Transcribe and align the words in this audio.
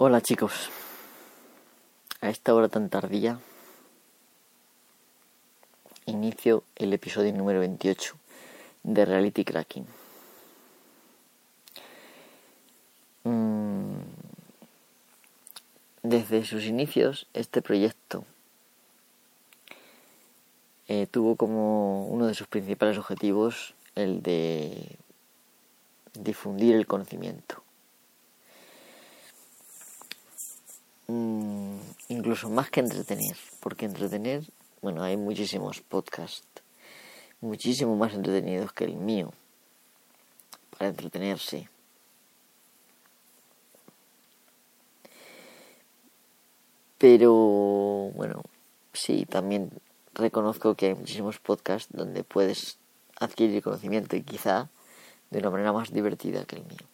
Hola 0.00 0.20
chicos, 0.20 0.70
a 2.20 2.30
esta 2.30 2.54
hora 2.54 2.68
tan 2.68 2.88
tardía 2.88 3.40
inicio 6.06 6.62
el 6.76 6.92
episodio 6.92 7.32
número 7.32 7.58
28 7.58 8.14
de 8.84 9.04
Reality 9.04 9.44
Cracking. 9.44 9.86
Mm, 13.24 13.96
desde 16.04 16.44
sus 16.44 16.66
inicios 16.66 17.26
este 17.34 17.60
proyecto 17.60 18.24
eh, 20.86 21.08
tuvo 21.10 21.34
como 21.34 22.06
uno 22.06 22.28
de 22.28 22.34
sus 22.34 22.46
principales 22.46 22.98
objetivos 22.98 23.74
el 23.96 24.22
de 24.22 24.96
difundir 26.14 26.76
el 26.76 26.86
conocimiento 26.86 27.64
Mm, 31.10 31.78
incluso 32.08 32.50
más 32.50 32.68
que 32.68 32.80
entretener, 32.80 33.34
porque 33.60 33.86
entretener, 33.86 34.42
bueno, 34.82 35.02
hay 35.02 35.16
muchísimos 35.16 35.80
podcasts, 35.80 36.46
muchísimo 37.40 37.96
más 37.96 38.12
entretenidos 38.12 38.74
que 38.74 38.84
el 38.84 38.96
mío, 38.96 39.32
para 40.76 40.90
entretenerse. 40.90 41.70
Pero, 46.98 47.32
bueno, 48.14 48.42
sí, 48.92 49.24
también 49.24 49.70
reconozco 50.12 50.74
que 50.74 50.88
hay 50.88 50.94
muchísimos 50.94 51.38
podcasts 51.38 51.88
donde 51.90 52.22
puedes 52.22 52.76
adquirir 53.18 53.62
conocimiento 53.62 54.14
y 54.14 54.22
quizá 54.22 54.68
de 55.30 55.38
una 55.38 55.50
manera 55.50 55.72
más 55.72 55.90
divertida 55.90 56.44
que 56.44 56.56
el 56.56 56.64
mío. 56.64 56.86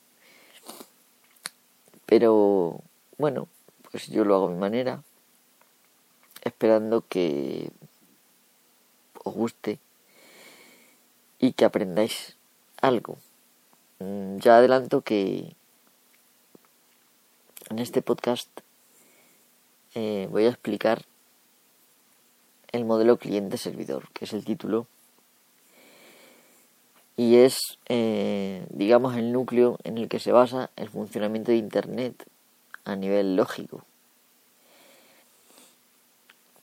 Pero, 2.07 2.81
bueno, 3.19 3.49
pues 3.95 4.09
yo 4.09 4.25
lo 4.25 4.35
hago 4.35 4.49
a 4.49 4.51
mi 4.51 4.57
manera, 4.57 5.05
esperando 6.43 7.07
que 7.07 7.71
os 9.23 9.33
guste 9.33 9.79
y 11.39 11.53
que 11.53 11.65
aprendáis 11.65 12.37
algo. 12.83 13.19
Mm, 14.01 14.39
ya 14.39 14.57
adelanto 14.57 15.03
que 15.03 15.55
en 17.71 17.79
este 17.79 18.03
podcast 18.03 18.49
eh, 19.95 20.27
voy 20.29 20.47
a 20.47 20.49
explicar 20.49 21.05
el 22.73 22.85
modelo 22.85 23.17
cliente-servidor, 23.17 24.09
que 24.13 24.25
es 24.25 24.33
el 24.33 24.45
título, 24.45 24.89
y 27.17 27.37
es, 27.37 27.79
eh, 27.89 28.67
digamos, 28.71 29.15
el 29.15 29.31
núcleo 29.31 29.79
en 29.85 29.99
el 29.99 30.09
que 30.09 30.19
se 30.19 30.33
basa 30.33 30.73
el 30.75 30.89
funcionamiento 30.89 31.53
de 31.53 31.59
Internet 31.59 32.27
a 32.85 32.97
nivel 32.97 33.37
lógico. 33.37 33.85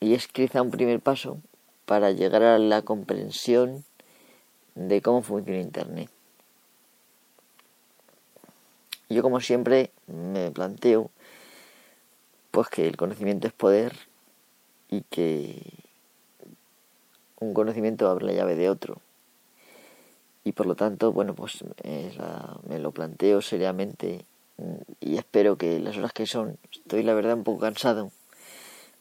Y 0.00 0.14
es 0.14 0.28
quizá 0.28 0.62
un 0.62 0.70
primer 0.70 1.00
paso 1.00 1.38
para 1.86 2.10
llegar 2.10 2.42
a 2.42 2.58
la 2.58 2.82
comprensión 2.82 3.84
de 4.74 5.00
cómo 5.02 5.22
funciona 5.22 5.60
Internet. 5.60 6.10
Yo 9.08 9.22
como 9.22 9.40
siempre 9.40 9.90
me 10.06 10.50
planteo 10.50 11.10
pues 12.50 12.68
que 12.68 12.86
el 12.86 12.96
conocimiento 12.96 13.46
es 13.46 13.52
poder 13.52 13.96
y 14.88 15.02
que 15.02 15.62
un 17.40 17.54
conocimiento 17.54 18.08
abre 18.08 18.26
la 18.26 18.32
llave 18.32 18.56
de 18.56 18.68
otro. 18.68 18.98
Y 20.44 20.52
por 20.52 20.66
lo 20.66 20.74
tanto, 20.74 21.12
bueno, 21.12 21.34
pues 21.34 21.64
me 22.68 22.78
lo 22.78 22.90
planteo 22.90 23.40
seriamente 23.40 24.24
y 25.00 25.16
espero 25.16 25.56
que 25.56 25.80
las 25.80 25.96
horas 25.96 26.12
que 26.12 26.26
son, 26.26 26.58
estoy 26.72 27.02
la 27.02 27.14
verdad 27.14 27.34
un 27.34 27.44
poco 27.44 27.60
cansado, 27.60 28.12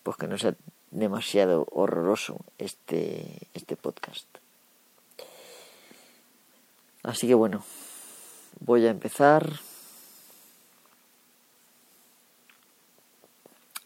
pues 0.03 0.17
que 0.17 0.27
no 0.27 0.37
sea 0.37 0.55
demasiado 0.91 1.67
horroroso 1.71 2.37
este, 2.57 3.47
este 3.53 3.75
podcast. 3.75 4.27
Así 7.03 7.27
que 7.27 7.33
bueno, 7.33 7.63
voy 8.59 8.85
a 8.85 8.91
empezar 8.91 9.51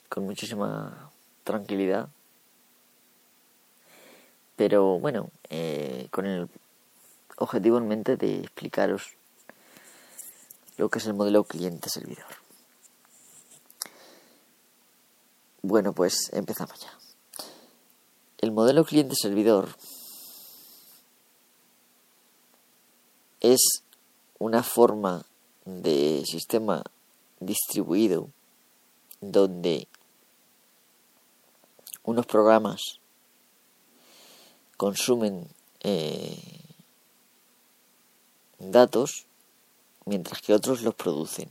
con 0.10 0.26
muchísima 0.26 1.12
tranquilidad, 1.44 2.10
pero 4.56 5.00
bueno, 5.00 5.30
eh, 5.50 6.08
con 6.12 6.26
el 6.26 6.50
objetivo 7.38 7.78
en 7.78 7.88
mente 7.88 8.18
de 8.18 8.40
explicaros 8.40 9.16
lo 10.78 10.90
que 10.90 11.00
es 11.00 11.06
el 11.06 11.14
modelo 11.14 11.44
cliente-servidor. 11.44 12.26
Bueno, 15.62 15.94
pues 15.94 16.30
empezamos 16.34 16.80
ya. 16.80 16.98
El 18.38 18.52
modelo 18.52 18.86
cliente-servidor 18.86 19.76
es 23.40 23.84
una 24.38 24.64
forma 24.64 25.26
de 25.66 26.24
sistema 26.26 26.84
distribuido 27.40 28.30
donde 29.22 29.88
unos 32.04 32.26
programas 32.26 33.00
consumen 34.78 35.48
eh, 35.82 36.38
datos 38.60 39.26
mientras 40.06 40.42
que 40.42 40.54
otros 40.54 40.82
los 40.82 40.96
producen. 40.96 41.50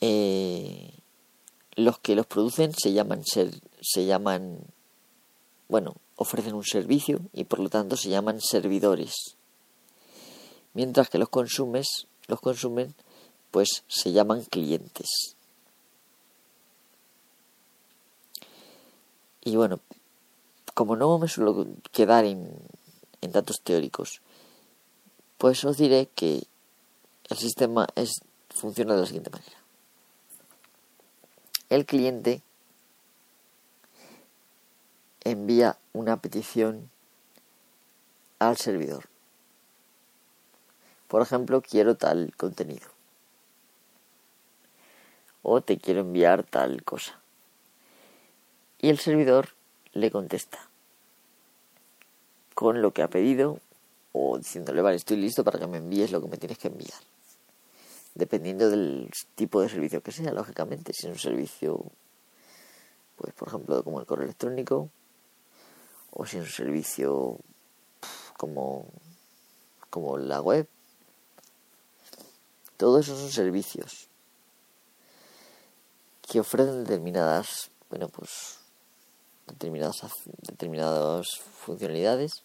Eh, 0.00 0.94
los 1.76 1.98
que 1.98 2.14
los 2.14 2.26
producen 2.26 2.72
se 2.72 2.92
llaman 2.92 3.24
ser, 3.24 3.50
se 3.80 4.06
llaman 4.06 4.58
bueno 5.68 5.96
ofrecen 6.16 6.54
un 6.54 6.64
servicio 6.64 7.20
y 7.32 7.44
por 7.44 7.58
lo 7.58 7.68
tanto 7.68 7.96
se 7.96 8.08
llaman 8.08 8.40
servidores 8.40 9.36
mientras 10.72 11.08
que 11.08 11.18
los 11.18 11.28
consumes 11.28 12.06
los 12.28 12.40
consumen 12.40 12.94
pues 13.50 13.84
se 13.88 14.12
llaman 14.12 14.44
clientes 14.44 15.36
y 19.42 19.56
bueno 19.56 19.80
como 20.74 20.96
no 20.96 21.18
me 21.18 21.28
suelo 21.28 21.66
quedar 21.92 22.24
en, 22.24 22.52
en 23.20 23.32
datos 23.32 23.60
teóricos 23.62 24.20
pues 25.44 25.62
os 25.66 25.76
diré 25.76 26.06
que 26.06 26.44
el 27.28 27.36
sistema 27.36 27.86
es, 27.96 28.22
funciona 28.48 28.94
de 28.94 29.00
la 29.00 29.06
siguiente 29.06 29.28
manera. 29.28 29.58
El 31.68 31.84
cliente 31.84 32.40
envía 35.22 35.76
una 35.92 36.16
petición 36.16 36.88
al 38.38 38.56
servidor. 38.56 39.04
Por 41.08 41.20
ejemplo, 41.20 41.60
quiero 41.60 41.94
tal 41.94 42.34
contenido. 42.38 42.88
O 45.42 45.60
te 45.60 45.76
quiero 45.76 46.00
enviar 46.00 46.44
tal 46.44 46.82
cosa. 46.84 47.20
Y 48.78 48.88
el 48.88 48.98
servidor 48.98 49.50
le 49.92 50.10
contesta 50.10 50.70
con 52.54 52.80
lo 52.80 52.92
que 52.92 53.02
ha 53.02 53.08
pedido 53.08 53.60
o 54.16 54.38
diciéndole, 54.38 54.80
vale, 54.80 54.96
estoy 54.96 55.16
listo 55.16 55.42
para 55.42 55.58
que 55.58 55.66
me 55.66 55.78
envíes 55.78 56.12
lo 56.12 56.22
que 56.22 56.28
me 56.28 56.36
tienes 56.36 56.56
que 56.56 56.68
enviar. 56.68 57.00
Dependiendo 58.14 58.70
del 58.70 59.10
tipo 59.34 59.60
de 59.60 59.68
servicio 59.68 60.04
que 60.04 60.12
sea, 60.12 60.32
lógicamente, 60.32 60.92
si 60.94 61.08
es 61.08 61.12
un 61.12 61.18
servicio, 61.18 61.84
pues 63.16 63.34
por 63.34 63.48
ejemplo, 63.48 63.82
como 63.82 63.98
el 63.98 64.06
correo 64.06 64.26
electrónico, 64.26 64.88
o 66.12 66.24
si 66.24 66.36
es 66.36 66.44
un 66.44 66.48
servicio 66.48 67.38
como, 68.38 68.86
como 69.90 70.16
la 70.16 70.40
web, 70.40 70.68
todo 72.76 73.00
eso 73.00 73.18
son 73.18 73.32
servicios 73.32 74.08
que 76.22 76.38
ofrecen 76.38 76.84
determinadas, 76.84 77.68
bueno, 77.90 78.08
pues 78.08 78.60
determinadas, 79.48 79.96
determinadas 80.46 81.26
funcionalidades 81.64 82.44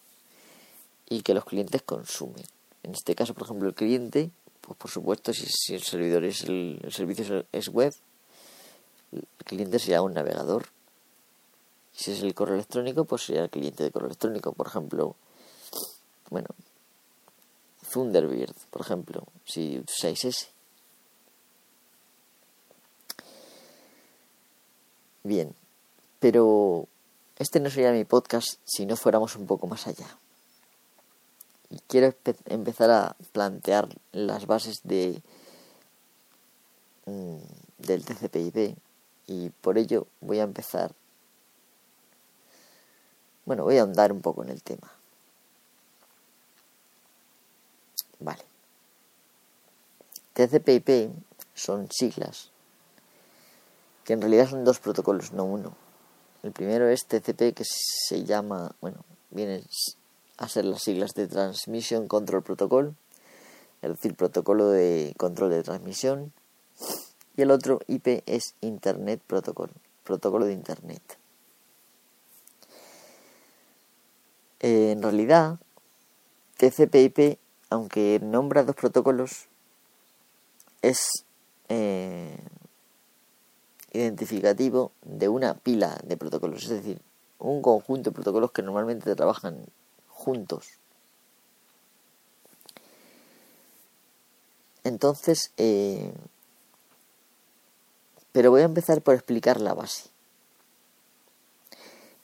y 1.10 1.22
que 1.22 1.34
los 1.34 1.44
clientes 1.44 1.82
consumen. 1.82 2.44
En 2.82 2.92
este 2.92 3.14
caso, 3.14 3.34
por 3.34 3.42
ejemplo, 3.42 3.68
el 3.68 3.74
cliente, 3.74 4.30
pues 4.62 4.78
por 4.78 4.90
supuesto, 4.90 5.34
si, 5.34 5.74
el 5.74 5.82
servidor 5.82 6.24
es 6.24 6.44
el, 6.44 6.80
servicio 6.88 7.44
es 7.52 7.68
web, 7.68 7.92
el 9.12 9.26
cliente 9.44 9.78
sería 9.78 10.00
un 10.00 10.14
navegador. 10.14 10.68
Si 11.92 12.12
es 12.12 12.22
el 12.22 12.32
correo 12.32 12.54
electrónico, 12.54 13.04
pues 13.04 13.24
sería 13.24 13.42
el 13.42 13.50
cliente 13.50 13.82
de 13.82 13.90
correo 13.90 14.06
electrónico. 14.06 14.52
Por 14.52 14.68
ejemplo, 14.68 15.16
bueno, 16.30 16.48
Thunderbird, 17.92 18.54
por 18.70 18.82
ejemplo, 18.82 19.24
si 19.44 19.82
usáis 19.86 20.24
ese. 20.24 20.48
Bien, 25.24 25.54
pero 26.20 26.86
este 27.36 27.58
no 27.58 27.68
sería 27.68 27.90
mi 27.90 28.04
podcast 28.04 28.58
si 28.64 28.86
no 28.86 28.96
fuéramos 28.96 29.34
un 29.34 29.46
poco 29.46 29.66
más 29.66 29.88
allá 29.88 30.06
y 31.70 31.78
quiero 31.86 32.14
empezar 32.46 32.90
a 32.90 33.16
plantear 33.32 33.88
las 34.12 34.46
bases 34.46 34.80
de 34.84 35.22
mm, 37.06 37.36
del 37.78 38.04
TCP/IP 38.04 38.76
y 39.26 39.50
por 39.50 39.78
ello 39.78 40.06
voy 40.20 40.40
a 40.40 40.44
empezar 40.44 40.92
bueno, 43.44 43.64
voy 43.64 43.78
a 43.78 43.80
ahondar 43.80 44.12
un 44.12 44.20
poco 44.20 44.44
en 44.44 44.50
el 44.50 44.62
tema. 44.62 44.92
Vale. 48.20 48.44
TCP/IP 50.34 51.10
son 51.54 51.88
siglas 51.90 52.50
que 54.04 54.12
en 54.12 54.20
realidad 54.20 54.48
son 54.48 54.64
dos 54.64 54.78
protocolos, 54.78 55.32
no 55.32 55.44
uno. 55.44 55.74
El 56.42 56.52
primero 56.52 56.88
es 56.88 57.06
TCP 57.06 57.54
que 57.54 57.64
se 57.64 58.24
llama, 58.24 58.74
bueno, 58.80 59.04
viene 59.30 59.62
a 60.40 60.48
ser 60.48 60.64
las 60.64 60.82
siglas 60.82 61.12
de 61.14 61.28
Transmission 61.28 62.08
Control 62.08 62.42
Protocol, 62.42 62.96
es 63.82 63.90
decir, 63.90 64.14
protocolo 64.16 64.70
de 64.70 65.14
control 65.18 65.50
de 65.50 65.62
transmisión. 65.62 66.32
Y 67.36 67.42
el 67.42 67.50
otro 67.50 67.80
IP 67.86 68.22
es 68.24 68.54
Internet 68.62 69.20
Protocol, 69.26 69.70
protocolo 70.02 70.46
de 70.46 70.54
Internet. 70.54 71.02
En 74.60 75.02
realidad, 75.02 75.58
TCP/IP, 76.56 77.38
aunque 77.68 78.18
nombra 78.22 78.64
dos 78.64 78.76
protocolos, 78.76 79.46
es 80.80 81.26
eh, 81.68 82.38
identificativo 83.92 84.92
de 85.02 85.28
una 85.28 85.52
pila 85.52 86.00
de 86.04 86.16
protocolos, 86.16 86.62
es 86.64 86.70
decir, 86.70 87.02
un 87.38 87.60
conjunto 87.60 88.08
de 88.08 88.14
protocolos 88.14 88.52
que 88.52 88.62
normalmente 88.62 89.14
trabajan 89.14 89.66
juntos. 90.20 90.66
Entonces, 94.84 95.52
eh, 95.56 96.12
pero 98.32 98.50
voy 98.50 98.60
a 98.62 98.66
empezar 98.66 99.02
por 99.02 99.14
explicar 99.14 99.60
la 99.60 99.74
base. 99.74 100.10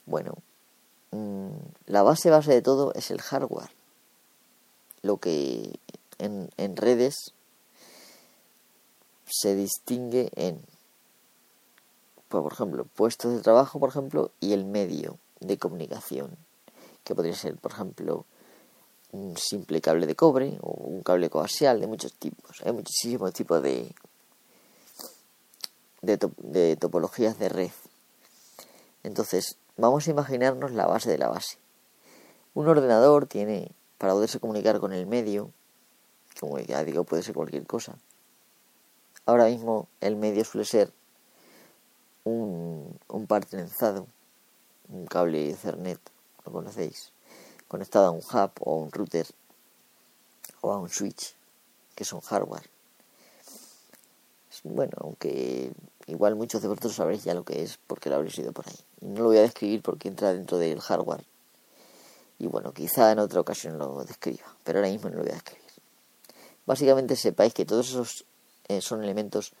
Bueno, 0.05 0.35
mm, 1.11 1.49
la 1.87 2.03
base 2.03 2.29
base 2.29 2.53
de 2.53 2.61
todo 2.61 2.93
es 2.93 3.11
el 3.11 3.21
hardware. 3.21 3.71
Lo 5.01 5.17
que 5.17 5.79
en, 6.19 6.49
en 6.57 6.77
redes 6.77 7.33
se 9.25 9.55
distingue 9.55 10.29
en, 10.35 10.61
pues, 12.29 12.43
por 12.43 12.53
ejemplo, 12.53 12.85
puestos 12.85 13.33
de 13.33 13.41
trabajo, 13.41 13.79
por 13.79 13.89
ejemplo, 13.89 14.31
y 14.39 14.53
el 14.53 14.65
medio 14.65 15.17
de 15.39 15.57
comunicación, 15.57 16.37
que 17.07 17.15
podría 17.15 17.35
ser, 17.35 17.55
por 17.55 17.71
ejemplo, 17.71 18.25
un 19.13 19.37
simple 19.37 19.79
cable 19.79 20.05
de 20.07 20.15
cobre 20.15 20.57
o 20.61 20.71
un 20.71 21.03
cable 21.03 21.29
coaxial 21.29 21.79
de 21.79 21.87
muchos 21.87 22.13
tipos. 22.13 22.61
Hay 22.65 22.73
muchísimos 22.73 23.31
tipos 23.31 23.63
de, 23.63 23.95
de, 26.01 26.75
topologías 26.75 27.39
de 27.39 27.47
red. 27.47 27.71
Entonces, 29.03 29.55
vamos 29.77 30.05
a 30.05 30.11
imaginarnos 30.11 30.71
la 30.73 30.85
base 30.85 31.09
de 31.09 31.17
la 31.17 31.29
base. 31.29 31.57
Un 32.53 32.67
ordenador 32.67 33.25
tiene, 33.25 33.71
para 33.97 34.11
poderse 34.11 34.41
comunicar 34.41 34.81
con 34.81 34.91
el 34.91 35.07
medio, 35.07 35.51
como 36.41 36.59
ya 36.59 36.83
digo, 36.83 37.05
puede 37.05 37.23
ser 37.23 37.35
cualquier 37.35 37.65
cosa. 37.65 37.95
Ahora 39.25 39.45
mismo 39.45 39.87
el 40.01 40.17
medio 40.17 40.43
suele 40.43 40.65
ser 40.65 40.91
un, 42.25 42.99
un 43.07 43.27
un 44.89 45.05
cable 45.05 45.49
Ethernet, 45.49 45.99
lo 46.47 46.53
conocéis 46.53 47.11
conectado 47.67 48.07
a 48.07 48.11
un 48.11 48.19
hub 48.19 48.51
o 48.61 48.71
a 48.71 48.83
un 48.83 48.91
router 48.91 49.27
o 50.61 50.71
a 50.71 50.77
un 50.79 50.89
switch, 50.89 51.35
que 51.93 52.05
son 52.05 52.21
hardware. 52.21 52.69
Bueno, 54.63 54.93
aunque 55.01 55.71
igual 56.07 56.35
muchos 56.35 56.61
de 56.61 56.67
vosotros 56.67 56.95
sabréis 56.95 57.23
ya 57.23 57.33
lo 57.33 57.43
que 57.43 57.61
es 57.61 57.77
porque 57.85 58.09
lo 58.09 58.15
habréis 58.15 58.37
ido 58.39 58.53
por 58.53 58.67
ahí. 58.67 58.79
No 59.01 59.23
lo 59.23 59.25
voy 59.25 59.37
a 59.37 59.41
describir 59.41 59.81
porque 59.81 60.07
entra 60.07 60.33
dentro 60.33 60.57
del 60.57 60.79
hardware. 60.79 61.25
Y 62.39 62.47
bueno, 62.47 62.73
quizá 62.73 63.11
en 63.11 63.19
otra 63.19 63.41
ocasión 63.41 63.77
lo 63.77 64.03
describa, 64.03 64.55
pero 64.63 64.79
ahora 64.79 64.89
mismo 64.89 65.09
no 65.09 65.17
lo 65.17 65.23
voy 65.23 65.31
a 65.31 65.35
describir. 65.35 65.63
Básicamente 66.65 67.15
sepáis 67.15 67.53
que 67.53 67.65
todos 67.65 67.89
esos 67.89 68.25
eh, 68.67 68.81
son 68.81 69.03
elementos 69.03 69.53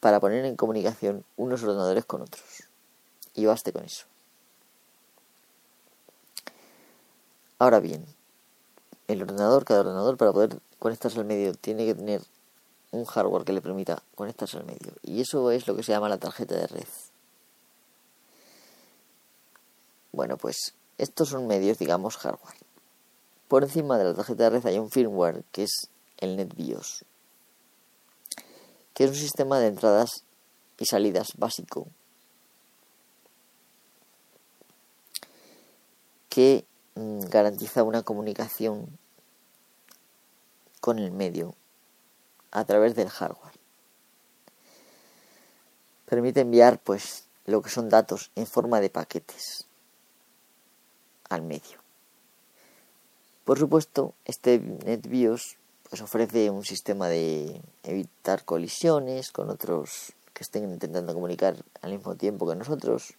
para 0.00 0.20
poner 0.20 0.44
en 0.44 0.56
comunicación 0.56 1.24
unos 1.36 1.62
ordenadores 1.62 2.04
con 2.04 2.22
otros. 2.22 2.44
Y 3.34 3.46
baste 3.46 3.72
con 3.72 3.84
eso. 3.84 4.06
Ahora 7.58 7.80
bien, 7.80 8.04
el 9.08 9.22
ordenador, 9.22 9.64
cada 9.64 9.80
ordenador 9.80 10.16
para 10.16 10.32
poder 10.32 10.60
conectarse 10.78 11.18
al 11.18 11.24
medio 11.24 11.54
tiene 11.54 11.86
que 11.86 11.94
tener 11.94 12.22
un 12.90 13.04
hardware 13.04 13.44
que 13.44 13.52
le 13.52 13.62
permita 13.62 14.02
conectarse 14.14 14.58
al 14.58 14.64
medio. 14.64 14.92
Y 15.02 15.20
eso 15.20 15.50
es 15.50 15.66
lo 15.66 15.76
que 15.76 15.82
se 15.82 15.92
llama 15.92 16.08
la 16.08 16.18
tarjeta 16.18 16.54
de 16.54 16.66
red. 16.66 16.88
Bueno, 20.12 20.36
pues 20.36 20.74
estos 20.98 21.28
son 21.28 21.46
medios, 21.46 21.78
digamos, 21.78 22.16
hardware. 22.16 22.56
Por 23.48 23.62
encima 23.62 23.98
de 23.98 24.04
la 24.04 24.14
tarjeta 24.14 24.44
de 24.44 24.50
red 24.50 24.66
hay 24.66 24.78
un 24.78 24.90
firmware 24.90 25.44
que 25.52 25.64
es 25.64 25.88
el 26.18 26.36
NetBIOS, 26.36 27.04
que 28.94 29.04
es 29.04 29.10
un 29.10 29.16
sistema 29.16 29.58
de 29.60 29.68
entradas 29.68 30.24
y 30.78 30.86
salidas 30.86 31.28
básico 31.36 31.88
que 36.28 36.66
garantiza 36.96 37.82
una 37.82 38.02
comunicación 38.02 38.98
con 40.80 40.98
el 40.98 41.10
medio 41.12 41.54
a 42.50 42.64
través 42.64 42.94
del 42.94 43.10
hardware. 43.10 43.54
Permite 46.06 46.40
enviar 46.40 46.78
pues 46.78 47.24
lo 47.44 47.60
que 47.60 47.70
son 47.70 47.88
datos 47.88 48.30
en 48.34 48.46
forma 48.46 48.80
de 48.80 48.90
paquetes 48.90 49.66
al 51.28 51.42
medio. 51.42 51.80
Por 53.44 53.58
supuesto, 53.58 54.14
este 54.24 54.58
NetBIOS 54.58 55.56
pues 55.88 56.02
ofrece 56.02 56.50
un 56.50 56.64
sistema 56.64 57.08
de 57.08 57.60
evitar 57.82 58.44
colisiones 58.44 59.30
con 59.30 59.50
otros 59.50 60.14
que 60.32 60.42
estén 60.42 60.64
intentando 60.64 61.14
comunicar 61.14 61.56
al 61.82 61.92
mismo 61.92 62.16
tiempo 62.16 62.48
que 62.48 62.56
nosotros 62.56 63.14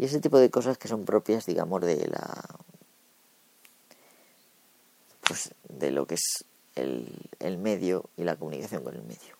y 0.00 0.06
ese 0.06 0.18
tipo 0.18 0.38
de 0.38 0.48
cosas 0.48 0.78
que 0.78 0.88
son 0.88 1.04
propias, 1.04 1.44
digamos, 1.44 1.82
de 1.82 2.08
la. 2.08 2.42
Pues 5.28 5.50
de 5.68 5.90
lo 5.90 6.06
que 6.06 6.14
es 6.14 6.46
el, 6.74 7.58
medio 7.58 8.06
y 8.16 8.24
la 8.24 8.36
comunicación 8.36 8.82
con 8.82 8.94
el 8.94 9.02
medio. 9.02 9.36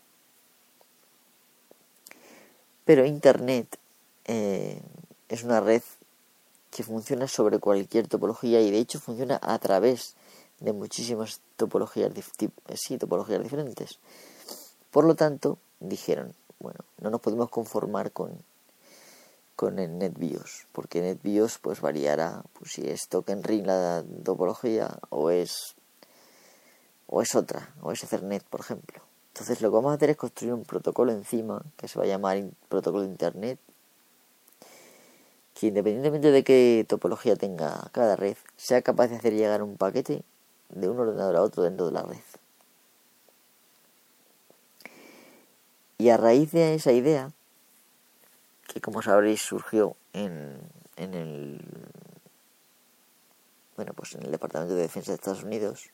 Pero 2.84 3.06
Internet 3.06 3.78
eh, 4.26 4.82
es 5.30 5.44
una 5.44 5.61
red 5.61 5.80
que 6.70 6.82
funciona 6.82 7.26
sobre 7.26 7.58
cualquier 7.58 8.06
topología 8.06 8.61
y 8.61 8.70
de 8.70 8.80
hecho 8.80 9.00
funciona 9.00 9.40
a 9.42 9.58
través 9.61 10.14
de 10.58 10.75
muchísimas 10.75 11.40
topologías, 11.56 12.12
sí, 12.75 12.99
topologías 12.99 13.42
diferentes. 13.42 13.99
Por 14.90 15.06
lo 15.06 15.14
tanto, 15.14 15.56
dijeron, 15.80 16.34
bueno, 16.58 16.80
no 17.00 17.08
nos 17.08 17.23
podemos 17.23 17.49
conformar 17.49 18.12
con 18.12 18.44
con 19.60 19.78
el 19.78 19.98
NetBIOS, 19.98 20.68
porque 20.72 21.02
NetBIOS 21.02 21.58
pues 21.58 21.82
variará 21.82 22.42
pues, 22.54 22.72
si 22.72 22.88
es 22.88 23.08
token 23.10 23.42
ring 23.42 23.66
la 23.66 24.02
topología 24.24 24.98
o 25.10 25.28
es 25.28 25.76
o 27.06 27.20
es 27.20 27.34
otra, 27.34 27.74
o 27.82 27.92
es 27.92 28.02
Ethernet, 28.02 28.42
por 28.44 28.60
ejemplo. 28.60 29.02
Entonces 29.34 29.60
lo 29.60 29.68
que 29.68 29.74
vamos 29.74 29.92
a 29.92 29.96
hacer 29.96 30.08
es 30.08 30.16
construir 30.16 30.54
un 30.54 30.64
protocolo 30.64 31.12
encima 31.12 31.62
que 31.76 31.88
se 31.88 31.98
va 31.98 32.06
a 32.06 32.08
llamar 32.08 32.42
protocolo 32.70 33.02
de 33.02 33.10
Internet, 33.10 33.58
que 35.52 35.66
independientemente 35.66 36.30
de 36.30 36.42
qué 36.42 36.86
topología 36.88 37.36
tenga 37.36 37.90
cada 37.92 38.16
red, 38.16 38.38
sea 38.56 38.80
capaz 38.80 39.08
de 39.08 39.16
hacer 39.16 39.34
llegar 39.34 39.62
un 39.62 39.76
paquete 39.76 40.22
de 40.70 40.88
un 40.88 40.98
ordenador 40.98 41.36
a 41.36 41.42
otro 41.42 41.64
dentro 41.64 41.84
de 41.84 41.92
la 41.92 42.02
red. 42.02 42.16
Y 45.98 46.08
a 46.08 46.16
raíz 46.16 46.50
de 46.52 46.76
esa 46.76 46.92
idea, 46.92 47.30
que 48.72 48.80
como 48.80 49.02
sabréis 49.02 49.42
surgió 49.42 49.96
en, 50.12 50.60
en 50.96 51.14
el 51.14 51.60
bueno 53.74 53.92
pues 53.94 54.14
en 54.14 54.22
el 54.22 54.30
Departamento 54.30 54.76
de 54.76 54.82
Defensa 54.82 55.10
de 55.10 55.16
Estados 55.16 55.42
Unidos 55.42 55.90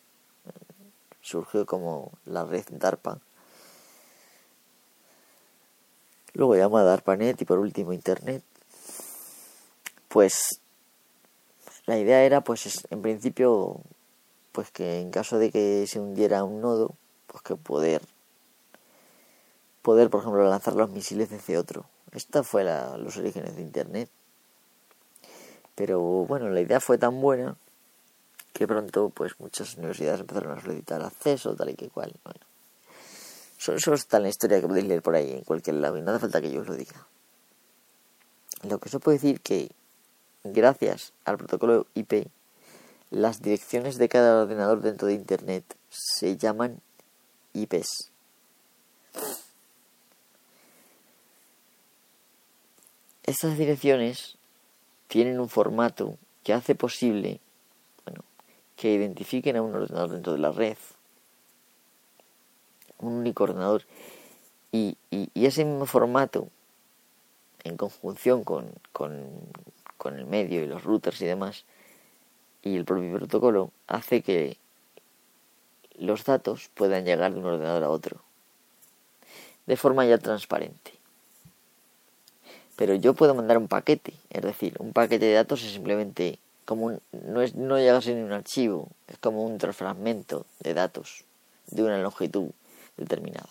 surgió 1.22 1.64
como 1.64 2.12
la 2.26 2.44
red 2.44 2.66
DARPA 2.70 3.18
luego 6.34 6.54
llamada 6.54 6.90
DARPANET 6.90 7.40
y 7.40 7.44
por 7.46 7.58
último 7.58 7.94
Internet 7.94 8.42
pues 10.08 10.60
la 11.86 11.98
idea 11.98 12.24
era 12.24 12.42
pues 12.42 12.86
en 12.90 13.00
principio 13.00 13.80
pues 14.52 14.70
que 14.70 15.00
en 15.00 15.10
caso 15.10 15.38
de 15.38 15.50
que 15.50 15.86
se 15.86 15.98
hundiera 15.98 16.44
un 16.44 16.60
nodo 16.60 16.94
pues 17.26 17.42
que 17.42 17.56
poder 17.56 18.02
poder 19.80 20.10
por 20.10 20.20
ejemplo 20.20 20.46
lanzar 20.46 20.74
los 20.74 20.90
misiles 20.90 21.30
desde 21.30 21.56
otro 21.56 21.86
esta 22.16 22.42
fue 22.42 22.64
la, 22.64 22.96
los 22.96 23.16
orígenes 23.18 23.56
de 23.56 23.62
Internet. 23.62 24.10
Pero 25.74 26.00
bueno, 26.00 26.48
la 26.48 26.60
idea 26.60 26.80
fue 26.80 26.96
tan 26.96 27.20
buena 27.20 27.56
que 28.54 28.66
pronto 28.66 29.10
pues 29.10 29.38
muchas 29.38 29.76
universidades 29.76 30.20
empezaron 30.20 30.56
a 30.56 30.62
solicitar 30.62 31.02
acceso, 31.02 31.54
tal 31.54 31.68
y 31.68 31.74
que 31.74 31.90
cual. 31.90 32.14
Bueno, 32.24 32.40
Eso, 33.58 33.92
está 33.92 34.16
en 34.16 34.22
la 34.24 34.28
historia 34.30 34.60
que 34.60 34.66
podéis 34.66 34.86
leer 34.86 35.02
por 35.02 35.14
ahí, 35.14 35.30
en 35.30 35.44
cualquier 35.44 35.76
lado, 35.76 35.98
y 35.98 36.02
no 36.02 36.10
hace 36.10 36.20
falta 36.20 36.40
que 36.40 36.50
yo 36.50 36.62
os 36.62 36.66
lo 36.66 36.74
diga. 36.74 37.06
Lo 38.62 38.78
que 38.78 38.88
se 38.88 38.98
puede 38.98 39.18
decir 39.18 39.42
que, 39.42 39.70
gracias 40.42 41.12
al 41.26 41.36
protocolo 41.36 41.86
IP, 41.94 42.28
las 43.10 43.42
direcciones 43.42 43.98
de 43.98 44.08
cada 44.08 44.42
ordenador 44.42 44.80
dentro 44.80 45.06
de 45.06 45.14
Internet 45.14 45.76
se 45.90 46.38
llaman 46.38 46.80
IPs. 47.52 48.10
Estas 53.26 53.58
direcciones 53.58 54.36
tienen 55.08 55.40
un 55.40 55.48
formato 55.48 56.16
que 56.44 56.52
hace 56.52 56.76
posible 56.76 57.40
que 58.76 58.92
identifiquen 58.92 59.56
a 59.56 59.62
un 59.62 59.74
ordenador 59.74 60.10
dentro 60.10 60.34
de 60.34 60.38
la 60.38 60.52
red, 60.52 60.76
un 62.98 63.14
único 63.14 63.44
ordenador, 63.44 63.82
y, 64.70 64.96
ese 65.34 65.64
mismo 65.64 65.86
formato, 65.86 66.48
en 67.64 67.76
conjunción 67.76 68.44
con, 68.44 68.70
con 68.92 70.18
el 70.18 70.26
medio 70.26 70.62
y 70.62 70.66
los 70.66 70.84
routers 70.84 71.20
y 71.22 71.26
demás, 71.26 71.64
y 72.62 72.76
el 72.76 72.84
propio 72.84 73.16
protocolo, 73.16 73.72
hace 73.86 74.22
que 74.22 74.58
los 75.98 76.24
datos 76.24 76.70
puedan 76.74 77.04
llegar 77.04 77.32
de 77.32 77.40
un 77.40 77.46
ordenador 77.46 77.82
a 77.82 77.90
otro, 77.90 78.20
de 79.66 79.76
forma 79.76 80.04
ya 80.04 80.18
transparente. 80.18 80.95
Pero 82.76 82.94
yo 82.94 83.14
puedo 83.14 83.34
mandar 83.34 83.56
un 83.56 83.68
paquete, 83.68 84.12
es 84.30 84.42
decir, 84.42 84.76
un 84.78 84.92
paquete 84.92 85.24
de 85.24 85.32
datos 85.32 85.64
es 85.64 85.72
simplemente 85.72 86.38
como 86.66 86.86
un, 86.86 87.00
no, 87.12 87.40
es, 87.40 87.54
no 87.54 87.78
llega 87.78 87.96
a 87.96 88.02
ser 88.02 88.22
un 88.22 88.32
archivo, 88.32 88.88
es 89.08 89.16
como 89.18 89.44
un 89.44 89.58
fragmento 89.58 90.44
de 90.60 90.74
datos 90.74 91.24
de 91.68 91.82
una 91.82 91.98
longitud 91.98 92.50
determinada. 92.98 93.48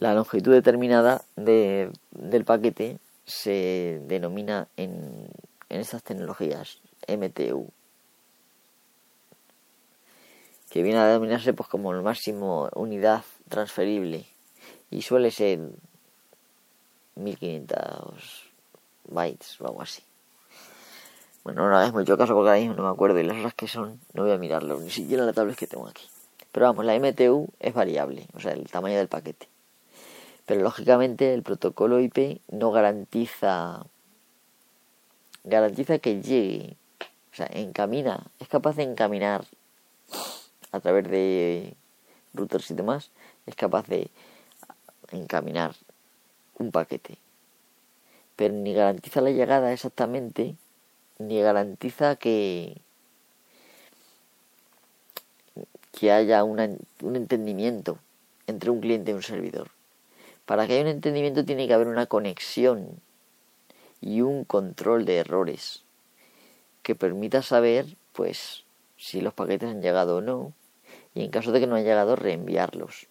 La 0.00 0.14
longitud 0.14 0.52
determinada 0.52 1.24
de, 1.36 1.92
del 2.10 2.44
paquete 2.44 2.98
se 3.24 4.02
denomina 4.06 4.66
en, 4.76 5.28
en 5.68 5.80
estas 5.80 6.02
tecnologías 6.02 6.80
MTU, 7.06 7.68
que 10.70 10.82
viene 10.82 10.98
a 10.98 11.06
denominarse 11.06 11.54
pues 11.54 11.68
como 11.68 11.92
el 11.92 12.02
máximo 12.02 12.68
unidad 12.74 13.22
transferible 13.48 14.33
y 14.94 15.02
suele 15.02 15.30
ser 15.32 15.58
1500 17.16 18.50
bytes 19.08 19.60
o 19.60 19.66
algo 19.66 19.82
así. 19.82 20.02
Bueno, 21.42 21.68
no 21.68 21.82
es 21.82 21.92
mucho 21.92 22.16
caso 22.16 22.32
porque 22.34 22.50
ahora 22.50 22.60
mismo 22.60 22.76
no 22.76 22.84
me 22.84 22.88
acuerdo 22.90 23.18
y 23.18 23.24
las 23.24 23.36
horas 23.36 23.54
que 23.54 23.66
son 23.66 24.00
no 24.12 24.22
voy 24.22 24.32
a 24.32 24.38
mirarlo, 24.38 24.78
ni 24.80 24.90
siquiera 24.90 25.24
la 25.24 25.32
tabla 25.32 25.54
que 25.54 25.66
tengo 25.66 25.88
aquí. 25.88 26.06
Pero 26.52 26.66
vamos, 26.66 26.84
la 26.84 26.94
MTU 26.94 27.48
es 27.58 27.74
variable, 27.74 28.28
o 28.34 28.40
sea, 28.40 28.52
el 28.52 28.70
tamaño 28.70 28.96
del 28.96 29.08
paquete. 29.08 29.48
Pero 30.46 30.62
lógicamente 30.62 31.34
el 31.34 31.42
protocolo 31.42 31.98
IP 31.98 32.40
no 32.52 32.70
garantiza 32.70 33.84
garantiza 35.42 35.98
que 35.98 36.22
llegue, 36.22 36.76
o 37.32 37.36
sea, 37.36 37.48
encamina, 37.52 38.30
es 38.38 38.48
capaz 38.48 38.76
de 38.76 38.84
encaminar 38.84 39.44
a 40.70 40.80
través 40.80 41.10
de 41.10 41.74
routers 42.32 42.70
y 42.70 42.74
demás, 42.74 43.10
es 43.46 43.54
capaz 43.54 43.86
de 43.88 44.08
encaminar 45.10 45.74
un 46.58 46.70
paquete. 46.70 47.18
Pero 48.36 48.54
ni 48.54 48.74
garantiza 48.74 49.20
la 49.20 49.30
llegada 49.30 49.72
exactamente, 49.72 50.56
ni 51.18 51.40
garantiza 51.40 52.16
que, 52.16 52.80
que 55.92 56.10
haya 56.10 56.42
un 56.44 56.58
entendimiento 57.00 57.98
entre 58.46 58.70
un 58.70 58.80
cliente 58.80 59.12
y 59.12 59.14
un 59.14 59.22
servidor. 59.22 59.70
Para 60.46 60.66
que 60.66 60.74
haya 60.74 60.82
un 60.82 60.88
entendimiento 60.88 61.44
tiene 61.44 61.66
que 61.66 61.74
haber 61.74 61.86
una 61.86 62.06
conexión 62.06 63.00
y 64.00 64.20
un 64.20 64.44
control 64.44 65.04
de 65.04 65.18
errores 65.18 65.84
que 66.82 66.94
permita 66.94 67.42
saber, 67.42 67.96
pues, 68.12 68.64
si 68.98 69.22
los 69.22 69.32
paquetes 69.32 69.70
han 69.70 69.80
llegado 69.80 70.18
o 70.18 70.20
no, 70.20 70.52
y 71.14 71.24
en 71.24 71.30
caso 71.30 71.50
de 71.50 71.60
que 71.60 71.66
no 71.66 71.76
hayan 71.76 71.86
llegado, 71.86 72.16
reenviarlos. 72.16 73.06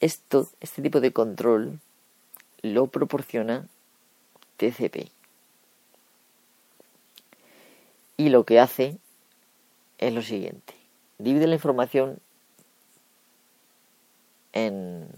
Esto, 0.00 0.48
este 0.60 0.82
tipo 0.82 1.00
de 1.00 1.12
control 1.12 1.80
lo 2.62 2.86
proporciona 2.88 3.68
TCP. 4.56 5.10
Y 8.16 8.28
lo 8.28 8.44
que 8.44 8.60
hace 8.60 8.98
es 9.98 10.12
lo 10.12 10.22
siguiente. 10.22 10.74
Divide 11.18 11.46
la 11.46 11.54
información 11.54 12.20
en, 14.52 15.08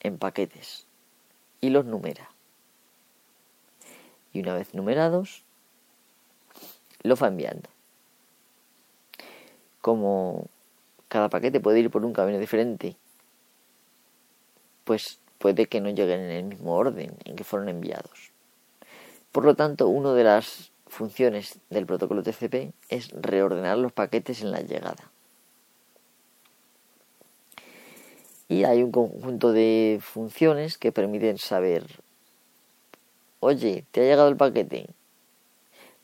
en 0.00 0.18
paquetes 0.18 0.86
y 1.60 1.70
los 1.70 1.84
numera. 1.84 2.30
Y 4.32 4.40
una 4.40 4.54
vez 4.54 4.74
numerados, 4.74 5.44
lo 7.02 7.16
va 7.16 7.28
enviando. 7.28 7.68
Como 9.80 10.46
cada 11.08 11.28
paquete 11.28 11.60
puede 11.60 11.80
ir 11.80 11.90
por 11.90 12.04
un 12.04 12.12
camino 12.12 12.38
diferente 12.38 12.96
pues 14.88 15.20
puede 15.36 15.66
que 15.66 15.82
no 15.82 15.90
lleguen 15.90 16.20
en 16.20 16.30
el 16.30 16.44
mismo 16.44 16.74
orden 16.74 17.14
en 17.26 17.36
que 17.36 17.44
fueron 17.44 17.68
enviados. 17.68 18.32
Por 19.32 19.44
lo 19.44 19.54
tanto, 19.54 19.86
una 19.86 20.14
de 20.14 20.24
las 20.24 20.72
funciones 20.86 21.58
del 21.68 21.84
protocolo 21.84 22.22
TCP 22.22 22.72
es 22.88 23.10
reordenar 23.10 23.76
los 23.76 23.92
paquetes 23.92 24.40
en 24.40 24.50
la 24.50 24.62
llegada. 24.62 25.12
Y 28.48 28.64
hay 28.64 28.82
un 28.82 28.90
conjunto 28.90 29.52
de 29.52 30.00
funciones 30.00 30.78
que 30.78 30.90
permiten 30.90 31.36
saber, 31.36 31.84
oye, 33.40 33.84
¿te 33.90 34.00
ha 34.00 34.04
llegado 34.04 34.30
el 34.30 34.38
paquete? 34.38 34.86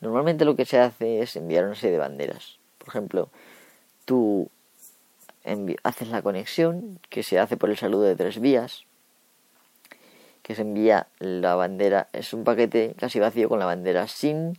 Normalmente 0.02 0.44
lo 0.44 0.56
que 0.56 0.66
se 0.66 0.78
hace 0.78 1.22
es 1.22 1.36
enviar 1.36 1.64
una 1.64 1.74
serie 1.74 1.92
de 1.92 2.00
banderas. 2.00 2.58
Por 2.76 2.88
ejemplo, 2.88 3.30
tú 4.04 4.50
haces 5.82 6.08
la 6.08 6.22
conexión 6.22 6.98
que 7.10 7.22
se 7.22 7.38
hace 7.38 7.56
por 7.56 7.70
el 7.70 7.76
saludo 7.76 8.02
de 8.02 8.16
tres 8.16 8.40
vías 8.40 8.84
que 10.42 10.54
se 10.54 10.62
envía 10.62 11.08
la 11.18 11.54
bandera 11.54 12.08
es 12.12 12.32
un 12.32 12.44
paquete 12.44 12.94
casi 12.98 13.18
vacío 13.18 13.48
con 13.48 13.58
la 13.58 13.66
bandera 13.66 14.08
sin 14.08 14.58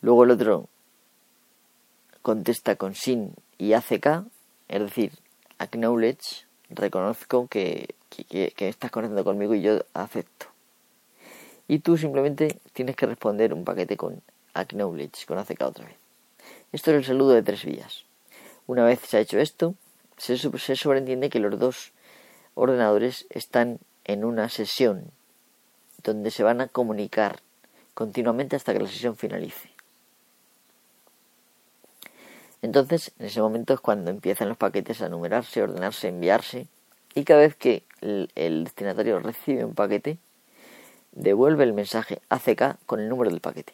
luego 0.00 0.24
el 0.24 0.30
otro 0.30 0.68
contesta 2.22 2.76
con 2.76 2.94
sin 2.94 3.34
y 3.58 3.72
ACK 3.72 4.26
es 4.68 4.80
decir 4.80 5.12
acknowledge 5.58 6.46
reconozco 6.70 7.48
que, 7.48 7.94
que, 8.10 8.50
que 8.50 8.68
estás 8.68 8.90
conectando 8.90 9.24
conmigo 9.24 9.54
y 9.54 9.62
yo 9.62 9.84
acepto 9.94 10.55
y 11.68 11.80
tú 11.80 11.96
simplemente 11.96 12.58
tienes 12.72 12.96
que 12.96 13.06
responder 13.06 13.52
un 13.52 13.64
paquete 13.64 13.96
con 13.96 14.22
acknowledge, 14.54 15.26
con 15.26 15.38
ACK 15.38 15.62
otra 15.62 15.86
vez. 15.86 15.96
Esto 16.72 16.90
es 16.90 16.98
el 16.98 17.04
saludo 17.04 17.30
de 17.30 17.42
tres 17.42 17.64
vías. 17.64 18.04
Una 18.66 18.84
vez 18.84 19.00
se 19.00 19.16
ha 19.16 19.20
hecho 19.20 19.38
esto, 19.38 19.74
se, 20.16 20.36
se 20.36 20.76
sobreentiende 20.76 21.30
que 21.30 21.40
los 21.40 21.58
dos 21.58 21.92
ordenadores 22.54 23.26
están 23.30 23.78
en 24.04 24.24
una 24.24 24.48
sesión 24.48 25.10
donde 26.02 26.30
se 26.30 26.42
van 26.42 26.60
a 26.60 26.68
comunicar 26.68 27.40
continuamente 27.94 28.56
hasta 28.56 28.72
que 28.72 28.80
la 28.80 28.88
sesión 28.88 29.16
finalice. 29.16 29.70
Entonces, 32.62 33.12
en 33.18 33.26
ese 33.26 33.40
momento 33.40 33.74
es 33.74 33.80
cuando 33.80 34.10
empiezan 34.10 34.48
los 34.48 34.56
paquetes 34.56 35.02
a 35.02 35.08
numerarse, 35.08 35.62
ordenarse, 35.62 36.08
enviarse, 36.08 36.66
y 37.14 37.24
cada 37.24 37.40
vez 37.40 37.54
que 37.54 37.84
el 38.00 38.64
destinatario 38.64 39.18
recibe 39.20 39.64
un 39.64 39.74
paquete, 39.74 40.18
devuelve 41.16 41.64
el 41.64 41.72
mensaje 41.72 42.20
ACK 42.28 42.76
con 42.86 43.00
el 43.00 43.08
número 43.08 43.30
del 43.30 43.40
paquete. 43.40 43.72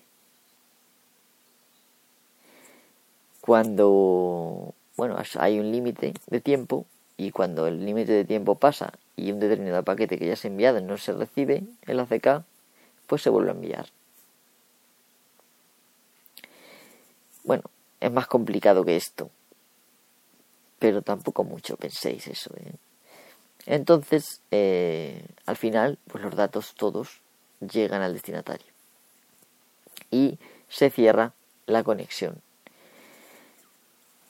Cuando, 3.41 4.73
bueno, 4.97 5.19
hay 5.39 5.59
un 5.59 5.71
límite 5.73 6.15
de 6.29 6.41
tiempo 6.41 6.87
y 7.17 7.33
cuando 7.33 7.67
el 7.67 7.85
límite 7.85 8.13
de 8.13 8.25
tiempo 8.25 8.55
pasa 8.55 8.93
y 9.17 9.33
un 9.33 9.41
determinado 9.41 9.83
paquete 9.83 10.17
que 10.19 10.29
ya 10.29 10.37
se 10.37 10.49
ha 10.49 10.51
enviado 10.51 10.81
no 10.81 10.97
se 10.97 11.13
recibe, 11.13 11.65
el 11.83 12.01
ACK, 12.01 12.45
pues 13.09 13.23
se 13.23 13.31
vuelve 13.31 13.51
a 13.51 13.55
enviar. 13.55 13.87
Bueno, 17.43 17.65
es 18.01 18.13
más 18.13 18.29
complicado 18.29 18.85
que 18.85 18.95
esto, 18.95 19.31
pero 20.79 21.03
tampoco 21.03 21.43
mucho 21.43 21.77
penséis 21.77 22.29
eso. 22.29 22.55
¿eh? 22.57 22.75
Entonces, 23.67 24.41
eh, 24.53 25.27
al 25.47 25.57
final, 25.57 25.99
pues 26.07 26.23
los 26.23 26.37
datos 26.37 26.75
todos 26.77 27.22
llegan 27.71 28.03
al 28.03 28.13
destinatario. 28.13 28.67
Y 30.11 30.39
se 30.69 30.91
cierra 30.91 31.33
la 31.67 31.83
conexión. 31.83 32.41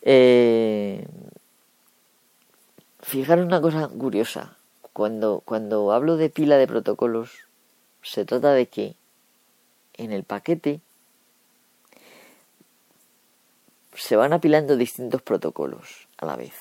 Eh, 0.02 1.06
fijaros 3.00 3.46
una 3.46 3.60
cosa 3.60 3.88
curiosa. 3.88 4.56
Cuando, 4.92 5.42
cuando 5.44 5.92
hablo 5.92 6.16
de 6.16 6.28
pila 6.28 6.56
de 6.56 6.66
protocolos, 6.66 7.30
se 8.02 8.24
trata 8.24 8.52
de 8.52 8.66
que 8.66 8.96
en 9.94 10.12
el 10.12 10.24
paquete 10.24 10.80
se 13.94 14.16
van 14.16 14.32
apilando 14.32 14.76
distintos 14.76 15.22
protocolos 15.22 16.08
a 16.18 16.26
la 16.26 16.36
vez. 16.36 16.54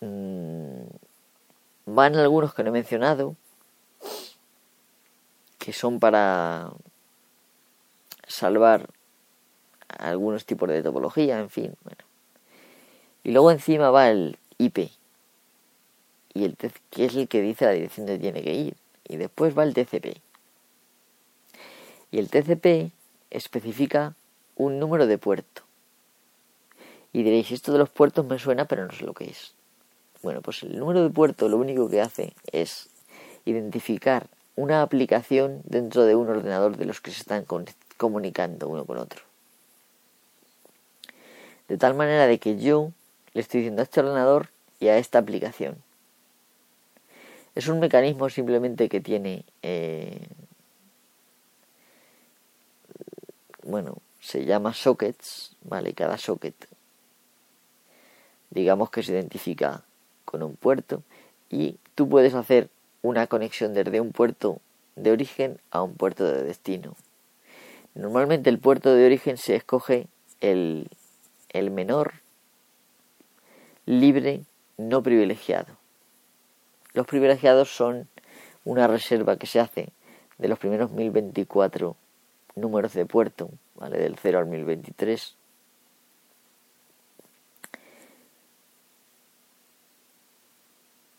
Mm, 0.00 0.82
van 1.86 2.16
algunos 2.16 2.54
que 2.54 2.62
no 2.62 2.68
he 2.68 2.72
mencionado, 2.72 3.36
que 5.66 5.72
son 5.72 5.98
para 5.98 6.70
salvar 8.28 8.88
algunos 9.88 10.46
tipos 10.46 10.68
de 10.68 10.80
topología, 10.80 11.40
en 11.40 11.50
fin. 11.50 11.74
Bueno. 11.82 12.04
Y 13.24 13.32
luego 13.32 13.50
encima 13.50 13.90
va 13.90 14.08
el 14.08 14.38
IP, 14.58 14.92
y 16.34 16.44
el 16.44 16.56
que 16.56 17.04
es 17.04 17.16
el 17.16 17.26
que 17.26 17.42
dice 17.42 17.64
la 17.64 17.72
dirección 17.72 18.06
donde 18.06 18.20
tiene 18.20 18.44
que 18.44 18.54
ir. 18.54 18.76
Y 19.08 19.16
después 19.16 19.58
va 19.58 19.64
el 19.64 19.74
TCP. 19.74 20.18
Y 22.12 22.18
el 22.20 22.30
TCP 22.30 22.92
especifica 23.30 24.14
un 24.54 24.78
número 24.78 25.08
de 25.08 25.18
puerto. 25.18 25.62
Y 27.12 27.24
diréis, 27.24 27.50
esto 27.50 27.72
de 27.72 27.78
los 27.78 27.90
puertos 27.90 28.24
me 28.24 28.38
suena, 28.38 28.66
pero 28.66 28.86
no 28.86 28.92
sé 28.92 29.04
lo 29.04 29.14
que 29.14 29.24
es. 29.24 29.52
Bueno, 30.22 30.42
pues 30.42 30.62
el 30.62 30.78
número 30.78 31.02
de 31.02 31.10
puerto 31.10 31.48
lo 31.48 31.56
único 31.56 31.90
que 31.90 32.00
hace 32.00 32.34
es 32.52 32.88
identificar 33.44 34.28
una 34.56 34.82
aplicación 34.82 35.60
dentro 35.64 36.04
de 36.04 36.16
un 36.16 36.28
ordenador 36.28 36.76
de 36.76 36.86
los 36.86 37.00
que 37.00 37.10
se 37.10 37.20
están 37.20 37.46
comunicando 37.96 38.68
uno 38.68 38.84
con 38.86 38.96
otro. 38.96 39.22
De 41.68 41.76
tal 41.76 41.94
manera 41.94 42.26
de 42.26 42.38
que 42.38 42.58
yo 42.58 42.92
le 43.34 43.42
estoy 43.42 43.60
diciendo 43.60 43.82
a 43.82 43.84
este 43.84 44.00
ordenador 44.00 44.48
y 44.80 44.88
a 44.88 44.98
esta 44.98 45.18
aplicación. 45.18 45.76
Es 47.54 47.68
un 47.68 47.80
mecanismo 47.80 48.28
simplemente 48.28 48.88
que 48.88 49.00
tiene, 49.00 49.44
eh, 49.62 50.26
bueno, 53.62 53.98
se 54.20 54.44
llama 54.44 54.74
sockets, 54.74 55.56
¿vale? 55.62 55.92
Cada 55.92 56.18
socket, 56.18 56.54
digamos 58.50 58.90
que 58.90 59.02
se 59.02 59.12
identifica 59.12 59.82
con 60.24 60.42
un 60.42 60.56
puerto 60.56 61.02
y 61.50 61.78
tú 61.94 62.08
puedes 62.08 62.34
hacer 62.34 62.68
una 63.06 63.26
conexión 63.26 63.74
desde 63.74 64.00
un 64.00 64.12
puerto 64.12 64.60
de 64.96 65.12
origen 65.12 65.58
a 65.70 65.82
un 65.82 65.94
puerto 65.94 66.24
de 66.24 66.42
destino. 66.42 66.96
Normalmente 67.94 68.50
el 68.50 68.58
puerto 68.58 68.94
de 68.94 69.06
origen 69.06 69.36
se 69.36 69.56
escoge 69.56 70.06
el, 70.40 70.88
el 71.50 71.70
menor 71.70 72.14
libre 73.86 74.42
no 74.76 75.02
privilegiado. 75.02 75.76
Los 76.92 77.06
privilegiados 77.06 77.74
son 77.74 78.08
una 78.64 78.86
reserva 78.86 79.36
que 79.36 79.46
se 79.46 79.60
hace 79.60 79.90
de 80.38 80.48
los 80.48 80.58
primeros 80.58 80.90
1024 80.90 81.96
números 82.56 82.92
de 82.94 83.06
puerto, 83.06 83.50
¿vale? 83.74 83.98
Del 83.98 84.16
0 84.20 84.38
al 84.38 84.46
1023. 84.46 85.36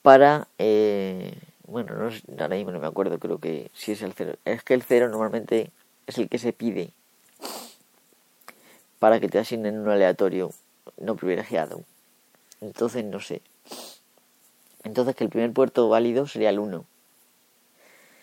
Para, 0.02 0.48
eh, 0.58 1.34
bueno, 1.68 1.94
no, 1.96 2.10
ahora 2.42 2.56
mismo 2.56 2.72
no 2.72 2.80
me 2.80 2.88
acuerdo, 2.88 3.20
creo 3.20 3.40
que 3.40 3.70
si 3.74 3.92
es 3.92 4.02
el 4.02 4.14
0. 4.14 4.38
Es 4.46 4.64
que 4.64 4.74
el 4.74 4.84
0 4.84 5.10
normalmente 5.10 5.72
es 6.08 6.18
el 6.18 6.30
que 6.30 6.40
se 6.40 6.54
pide 6.54 6.94
para 9.00 9.20
que 9.20 9.28
te 9.28 9.38
asignen 9.38 9.78
un 9.78 9.90
aleatorio 9.90 10.52
no 10.98 11.16
privilegiado. 11.16 11.84
Entonces, 12.62 13.04
no 13.04 13.20
sé. 13.20 13.42
Entonces 14.84 15.16
que 15.16 15.26
el 15.26 15.30
primer 15.30 15.52
puerto 15.52 15.90
válido 15.90 16.26
sería 16.26 16.50
el 16.50 16.60
1. 16.60 16.86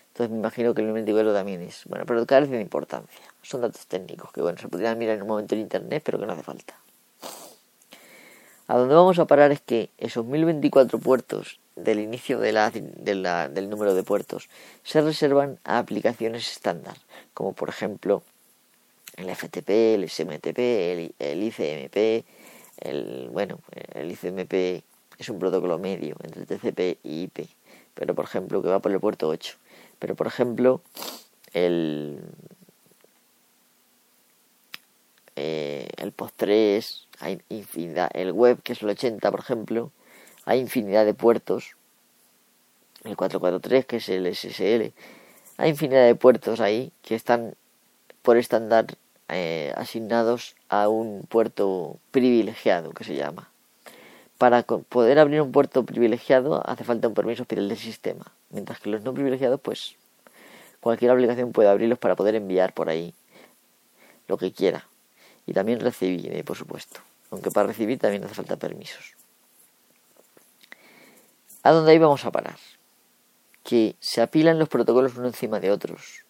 Entonces 0.07 0.31
me 0.31 0.39
imagino 0.39 0.73
que 0.73 0.81
el 0.81 0.91
24 0.91 1.33
también 1.33 1.61
es. 1.61 1.83
Bueno, 1.85 2.05
pero 2.07 2.25
carece 2.25 2.53
de 2.53 2.61
importancia. 2.61 3.21
Son 3.43 3.61
datos 3.61 3.85
técnicos 3.85 4.31
que, 4.31 4.41
bueno, 4.41 4.57
se 4.57 4.67
podrían 4.67 4.97
mirar 4.97 5.17
en 5.17 5.21
un 5.21 5.27
momento 5.27 5.53
en 5.53 5.61
internet, 5.61 6.01
pero 6.03 6.17
que 6.17 6.25
no 6.25 6.33
hace 6.33 6.43
falta. 6.43 6.79
A 8.67 8.77
donde 8.77 8.95
vamos 8.95 9.19
a 9.19 9.25
parar 9.25 9.51
es 9.51 9.61
que 9.61 9.91
esos 9.99 10.25
1024 10.25 10.97
puertos 10.97 11.59
del 11.75 11.99
inicio 11.99 12.39
de 12.39 12.51
la, 12.51 12.69
del 12.71 13.69
número 13.69 13.93
de 13.93 14.03
puertos 14.03 14.49
se 14.83 15.01
reservan 15.01 15.59
a 15.63 15.79
aplicaciones 15.79 16.49
estándar, 16.51 16.97
como 17.33 17.53
por 17.53 17.69
ejemplo 17.69 18.23
el 19.17 19.33
FTP, 19.33 19.69
el 19.69 20.09
SMTP, 20.09 20.57
el, 20.57 21.15
el 21.19 21.43
ICMP, 21.43 22.25
el, 22.79 23.29
bueno, 23.31 23.59
el 23.93 24.11
ICMP 24.11 24.83
es 25.17 25.29
un 25.29 25.39
protocolo 25.39 25.79
medio 25.79 26.17
entre 26.23 26.45
TCP 26.45 26.99
y 27.03 27.23
IP, 27.23 27.47
pero 27.93 28.15
por 28.15 28.25
ejemplo 28.25 28.61
que 28.61 28.69
va 28.69 28.79
por 28.79 28.91
el 28.91 28.99
puerto 28.99 29.27
8. 29.29 29.57
Pero 29.99 30.15
por 30.15 30.27
ejemplo, 30.27 30.81
el, 31.53 32.19
eh, 35.37 35.87
el 35.97 36.15
POST3, 36.15 37.05
hay 37.19 37.41
infinidad, 37.49 38.09
el 38.13 38.33
web 38.33 38.61
que 38.61 38.73
es 38.73 38.81
el 38.81 38.89
80 38.89 39.31
por 39.31 39.39
ejemplo, 39.39 39.91
hay 40.45 40.59
infinidad 40.59 41.05
de 41.05 41.13
puertos, 41.13 41.75
el 43.03 43.15
443 43.15 43.85
que 43.85 43.97
es 43.97 44.09
el 44.09 44.33
SSL, 44.33 44.93
hay 45.57 45.69
infinidad 45.69 46.05
de 46.05 46.15
puertos 46.15 46.59
ahí 46.59 46.91
que 47.01 47.15
están 47.15 47.55
por 48.21 48.37
estándar 48.37 48.85
eh, 49.29 49.73
asignados 49.75 50.55
a 50.69 50.87
un 50.87 51.23
puerto 51.23 51.97
privilegiado 52.11 52.91
que 52.91 53.03
se 53.03 53.15
llama 53.15 53.49
para 54.37 54.63
poder 54.63 55.19
abrir 55.19 55.41
un 55.41 55.51
puerto 55.51 55.85
privilegiado 55.85 56.61
hace 56.67 56.83
falta 56.83 57.07
un 57.07 57.13
permiso 57.13 57.43
especial 57.43 57.69
del 57.69 57.77
sistema, 57.77 58.31
mientras 58.49 58.79
que 58.79 58.89
los 58.89 59.03
no 59.03 59.13
privilegiados, 59.13 59.59
pues 59.61 59.95
cualquier 60.81 61.11
aplicación 61.11 61.51
puede 61.51 61.69
abrirlos 61.69 61.99
para 61.99 62.15
poder 62.15 62.35
enviar 62.35 62.73
por 62.73 62.89
ahí 62.89 63.13
lo 64.27 64.37
que 64.37 64.51
quiera. 64.51 64.87
Y 65.47 65.53
también 65.53 65.79
recibir, 65.79 66.43
por 66.43 66.57
supuesto. 66.57 66.99
Aunque 67.29 67.51
para 67.51 67.67
recibir 67.67 67.99
también 67.99 68.23
hace 68.23 68.33
falta 68.33 68.57
permisos. 68.57 69.13
¿A 71.65 71.71
dónde 71.71 71.93
ahí 71.93 71.97
vamos 71.97 72.23
a 72.25 72.31
parar? 72.31 72.59
Que 73.63 73.95
se 73.99 74.21
apilan 74.21 74.59
los 74.59 74.69
protocolos 74.69 75.17
uno 75.17 75.25
encima 75.25 75.59
de 75.59 75.71
otros. 75.71 76.23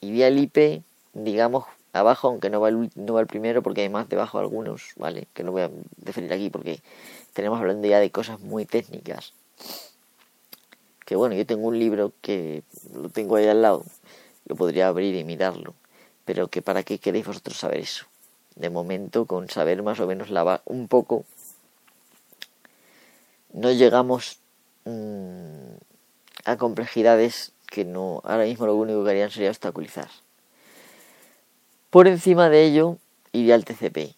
Y 0.00 0.12
vía 0.12 0.28
el 0.28 0.38
IP, 0.38 0.84
digamos, 1.14 1.64
abajo, 1.92 2.28
aunque 2.28 2.48
no 2.48 2.60
va, 2.60 2.68
el, 2.68 2.92
no 2.94 3.14
va 3.14 3.20
el 3.22 3.26
primero 3.26 3.64
porque 3.64 3.80
hay 3.80 3.88
más 3.88 4.08
debajo 4.08 4.38
algunos, 4.38 4.92
¿vale? 4.94 5.26
Que 5.34 5.42
no 5.42 5.50
voy 5.50 5.62
a 5.62 5.70
definir 5.96 6.32
aquí 6.32 6.48
porque 6.48 6.80
tenemos 7.32 7.58
hablando 7.58 7.88
ya 7.88 7.98
de 7.98 8.12
cosas 8.12 8.38
muy 8.38 8.66
técnicas. 8.66 9.32
Que 11.04 11.16
bueno, 11.16 11.34
yo 11.34 11.44
tengo 11.44 11.66
un 11.66 11.76
libro 11.76 12.12
que 12.20 12.62
lo 12.94 13.08
tengo 13.08 13.34
ahí 13.34 13.48
al 13.48 13.62
lado, 13.62 13.84
lo 14.46 14.54
podría 14.54 14.86
abrir 14.86 15.16
y 15.16 15.24
mirarlo, 15.24 15.74
pero 16.24 16.46
que 16.46 16.62
para 16.62 16.84
qué 16.84 17.00
queréis 17.00 17.26
vosotros 17.26 17.56
saber 17.56 17.80
eso. 17.80 18.06
De 18.54 18.70
momento, 18.70 19.26
con 19.26 19.50
saber 19.50 19.82
más 19.82 19.98
o 19.98 20.06
menos 20.06 20.30
la 20.30 20.62
un 20.66 20.86
poco, 20.86 21.24
no 23.52 23.72
llegamos 23.72 24.38
mmm, 24.84 25.76
a 26.44 26.56
complejidades 26.56 27.52
que 27.66 27.84
no 27.84 28.22
ahora 28.24 28.44
mismo 28.44 28.66
lo 28.66 28.74
único 28.76 29.04
que 29.04 29.10
harían 29.10 29.30
sería 29.30 29.50
obstaculizar. 29.50 30.08
Por 31.90 32.08
encima 32.08 32.48
de 32.48 32.64
ello 32.64 32.98
iría 33.32 33.54
el 33.54 33.64
TCP. 33.64 34.14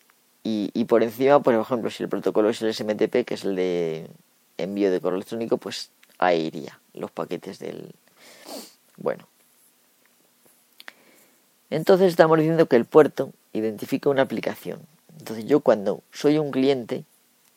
Y, 0.51 0.87
por 0.87 1.03
encima, 1.03 1.43
por 1.43 1.53
ejemplo, 1.53 1.91
si 1.91 2.03
el 2.03 2.09
protocolo 2.09 2.49
es 2.49 2.63
el 2.63 2.73
SMTP, 2.73 3.27
que 3.27 3.35
es 3.35 3.45
el 3.45 3.55
de 3.55 4.09
envío 4.57 4.91
de 4.91 4.99
correo 4.99 5.17
electrónico, 5.17 5.59
pues 5.59 5.91
ahí 6.17 6.47
iría 6.47 6.81
los 6.95 7.11
paquetes 7.11 7.59
del... 7.59 7.95
Bueno. 8.97 9.29
Entonces 11.69 12.09
estamos 12.09 12.39
diciendo 12.39 12.65
que 12.65 12.77
el 12.77 12.87
puerto 12.87 13.33
identifica 13.53 14.09
una 14.09 14.23
aplicación. 14.23 14.81
Entonces 15.19 15.45
yo 15.45 15.61
cuando 15.61 16.03
soy 16.13 16.39
un 16.39 16.51
cliente, 16.51 17.05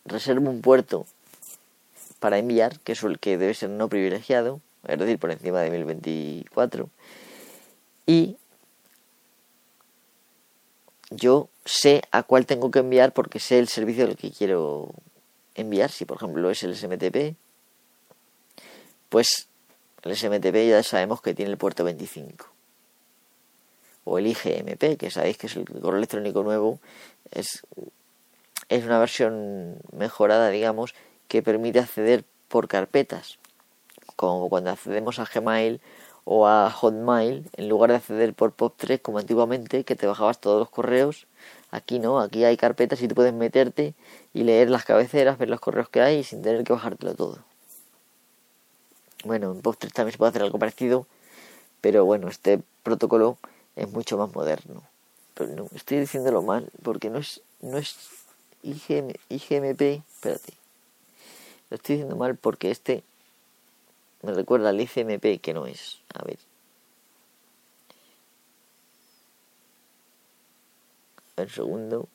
reservo 0.04 0.50
un 0.50 0.62
puerto 0.62 1.06
para 2.22 2.38
enviar, 2.38 2.80
que 2.80 2.94
es 2.94 3.04
el 3.04 3.20
que 3.20 3.38
debe 3.38 3.54
ser 3.54 3.72
no 3.72 3.90
privilegiado, 3.90 4.62
es 4.88 4.98
decir, 4.98 5.20
por 5.20 5.32
encima 5.32 5.60
de 5.60 5.72
1024, 5.72 6.90
y 8.06 8.38
yo 11.10 11.50
sé 11.66 12.04
a 12.12 12.24
cuál 12.24 12.46
tengo 12.46 12.72
que 12.72 12.80
enviar 12.80 13.12
porque 13.12 13.40
sé 13.40 13.60
el 13.60 13.68
servicio 13.68 14.06
al 14.06 14.16
que 14.16 14.32
quiero 14.32 14.94
enviar. 15.56 15.92
Si 15.92 16.06
por 16.06 16.18
ejemplo 16.18 16.50
es 16.50 16.64
el 16.64 16.76
SMTP, 16.76 17.36
pues 19.10 19.48
el 20.04 20.16
SMTP 20.16 20.70
ya 20.70 20.84
sabemos 20.84 21.22
que 21.22 21.34
tiene 21.34 21.52
el 21.52 21.58
puerto 21.58 21.84
25. 21.84 22.48
O 24.04 24.18
el 24.18 24.28
IGMP, 24.28 24.98
que 24.98 25.12
sabéis 25.12 25.38
que 25.38 25.48
es 25.48 25.56
el 25.56 25.66
correo 25.66 25.98
electrónico 25.98 26.44
nuevo, 26.44 26.80
es, 27.32 27.62
es 28.70 28.84
una 28.84 29.00
versión 29.00 29.78
mejorada, 29.92 30.50
digamos, 30.50 30.96
que 31.32 31.42
permite 31.42 31.80
acceder 31.80 32.26
por 32.50 32.68
carpetas. 32.68 33.40
Como 34.18 34.50
cuando 34.50 34.70
accedemos 34.70 35.18
a 35.18 35.24
Gmail 35.24 35.80
o 36.26 36.46
a 36.46 36.70
Hotmail 36.70 37.50
en 37.56 37.70
lugar 37.70 37.92
de 37.92 37.96
acceder 37.96 38.34
por 38.34 38.54
POP3 38.54 39.02
como 39.02 39.18
antiguamente 39.18 39.86
que 39.86 39.96
te 39.96 40.08
bajabas 40.08 40.42
todos 40.42 40.60
los 40.60 40.70
correos 40.70 41.28
aquí 41.72 41.98
no 42.00 42.20
aquí 42.20 42.44
hay 42.44 42.58
carpetas 42.58 43.02
y 43.02 43.08
tú 43.08 43.16
puedes 43.16 43.34
meterte 43.34 43.96
y 44.34 44.44
leer 44.44 44.70
las 44.70 44.84
cabeceras 44.86 45.40
ver 45.40 45.50
los 45.50 45.60
correos 45.60 45.90
que 45.90 46.02
hay 46.02 46.24
sin 46.24 46.44
tener 46.44 46.64
que 46.64 46.74
bajártelo 46.74 47.16
todo 47.16 47.40
bueno 49.24 49.52
en 49.52 49.64
POP3 49.64 49.94
también 49.94 50.12
se 50.12 50.18
puede 50.20 50.30
hacer 50.30 50.44
algo 50.44 50.60
parecido 50.60 51.08
Pero 51.82 52.06
bueno, 52.06 52.28
este 52.28 52.62
protocolo 52.84 53.40
es 53.76 53.90
mucho 53.90 54.16
más 54.18 54.32
moderno. 54.36 54.84
Pero 55.34 55.56
no, 55.56 55.68
estoy 55.74 56.00
diciéndolo 56.00 56.44
mal, 56.44 56.70
porque 56.84 57.10
no 57.10 57.18
es, 57.18 57.42
no 57.62 57.78
es 57.80 57.96
IGM, 58.62 59.14
IGMP, 59.30 60.04
espérate. 60.14 60.61
Lo 61.72 61.78
estoy 61.78 61.96
diciendo 61.96 62.18
mal 62.18 62.36
porque 62.36 62.70
este 62.70 63.06
me 64.24 64.34
recuerda 64.34 64.70
al 64.70 64.82
ICMP, 64.82 65.40
que 65.40 65.54
no 65.54 65.66
es. 65.66 66.02
A 66.14 66.22
ver. 66.26 66.38
Ver, 71.38 71.50
segundo. 71.50 72.10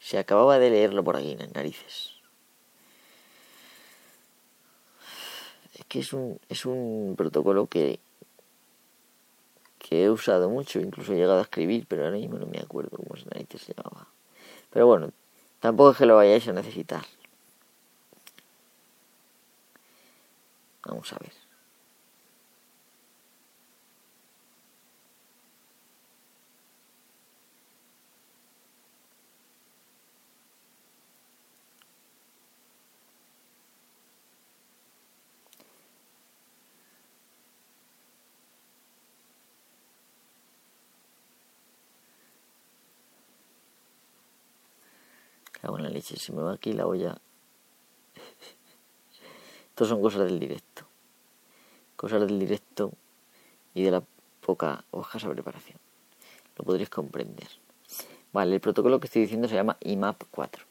Se 0.00 0.18
acababa 0.18 0.58
de 0.58 0.70
leerlo 0.70 1.04
por 1.04 1.16
aquí, 1.16 1.30
en 1.30 1.38
las 1.38 1.54
narices. 1.54 2.14
Es 5.74 5.84
que 5.86 6.00
es 6.00 6.12
un, 6.12 6.40
es 6.48 6.66
un 6.66 7.14
protocolo 7.16 7.68
que, 7.68 8.00
he 9.92 10.10
usado 10.10 10.48
mucho, 10.48 10.80
incluso 10.80 11.12
he 11.12 11.16
llegado 11.16 11.38
a 11.38 11.42
escribir, 11.42 11.86
pero 11.88 12.04
ahora 12.04 12.16
mismo 12.16 12.38
no 12.38 12.46
me 12.46 12.58
acuerdo 12.58 12.96
cómo 12.96 13.16
se 13.16 13.74
llamaba. 13.74 14.08
Pero 14.70 14.86
bueno, 14.86 15.12
tampoco 15.60 15.92
es 15.92 15.98
que 15.98 16.06
lo 16.06 16.16
vayáis 16.16 16.48
a 16.48 16.52
necesitar. 16.52 17.04
Vamos 20.84 21.12
a 21.12 21.18
ver. 21.20 21.32
Cago 45.62 45.78
en 45.78 45.84
la 45.84 45.90
leche, 45.90 46.11
se 46.22 46.32
me 46.32 46.42
va 46.42 46.52
aquí 46.52 46.72
la 46.72 46.86
olla. 46.86 47.16
Estos 49.70 49.88
son 49.88 50.00
cosas 50.00 50.26
del 50.26 50.38
directo. 50.38 50.84
Cosas 51.96 52.20
del 52.20 52.38
directo 52.38 52.92
y 53.74 53.82
de 53.82 53.90
la 53.90 54.02
poca 54.40 54.84
o 54.90 55.02
escasa 55.02 55.28
preparación. 55.30 55.78
Lo 56.56 56.64
podréis 56.64 56.90
comprender. 56.90 57.48
Vale, 58.32 58.54
el 58.54 58.60
protocolo 58.60 59.00
que 59.00 59.06
estoy 59.06 59.22
diciendo 59.22 59.48
se 59.48 59.54
llama 59.54 59.76
IMAP 59.80 60.22
4. 60.30 60.64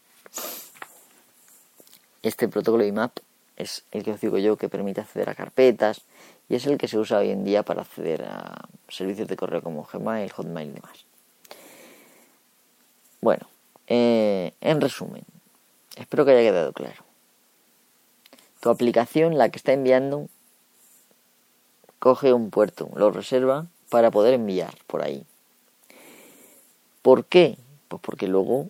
Este 2.23 2.47
protocolo 2.47 2.85
IMAP 2.85 3.17
es 3.57 3.83
el 3.91 4.03
que 4.03 4.11
os 4.11 4.21
digo 4.21 4.37
yo 4.37 4.57
que 4.57 4.69
permite 4.69 5.01
acceder 5.01 5.29
a 5.29 5.35
carpetas 5.35 6.01
y 6.49 6.55
es 6.55 6.65
el 6.65 6.77
que 6.77 6.87
se 6.87 6.97
usa 6.97 7.19
hoy 7.19 7.29
en 7.29 7.43
día 7.43 7.63
para 7.63 7.81
acceder 7.81 8.23
a 8.23 8.67
servicios 8.87 9.27
de 9.27 9.35
correo 9.35 9.61
como 9.61 9.83
Gmail, 9.83 10.31
Hotmail 10.31 10.69
y 10.69 10.73
demás. 10.73 11.05
Bueno, 13.21 13.47
eh, 13.87 14.53
en 14.61 14.81
resumen, 14.81 15.23
espero 16.01 16.25
que 16.25 16.31
haya 16.31 16.49
quedado 16.49 16.73
claro. 16.73 17.03
Tu 18.59 18.69
aplicación, 18.69 19.37
la 19.37 19.49
que 19.49 19.57
está 19.57 19.73
enviando, 19.73 20.27
coge 21.99 22.33
un 22.33 22.49
puerto, 22.49 22.89
lo 22.95 23.11
reserva 23.11 23.67
para 23.89 24.11
poder 24.11 24.33
enviar 24.33 24.75
por 24.87 25.03
ahí. 25.03 25.25
¿Por 27.01 27.25
qué? 27.25 27.57
Pues 27.87 28.01
porque 28.01 28.27
luego 28.27 28.69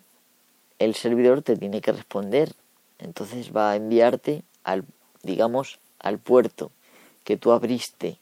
el 0.78 0.94
servidor 0.94 1.42
te 1.42 1.56
tiene 1.56 1.80
que 1.80 1.92
responder. 1.92 2.52
Entonces 2.98 3.54
va 3.54 3.70
a 3.70 3.76
enviarte 3.76 4.42
al, 4.64 4.84
digamos, 5.22 5.78
al 5.98 6.18
puerto 6.18 6.70
que 7.24 7.36
tú 7.36 7.52
abriste. 7.52 8.18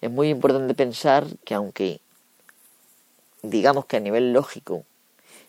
Es 0.00 0.10
muy 0.10 0.28
importante 0.28 0.74
pensar 0.74 1.26
que 1.44 1.54
aunque 1.54 2.00
digamos 3.42 3.86
que 3.86 3.96
a 3.96 4.00
nivel 4.00 4.32
lógico 4.32 4.84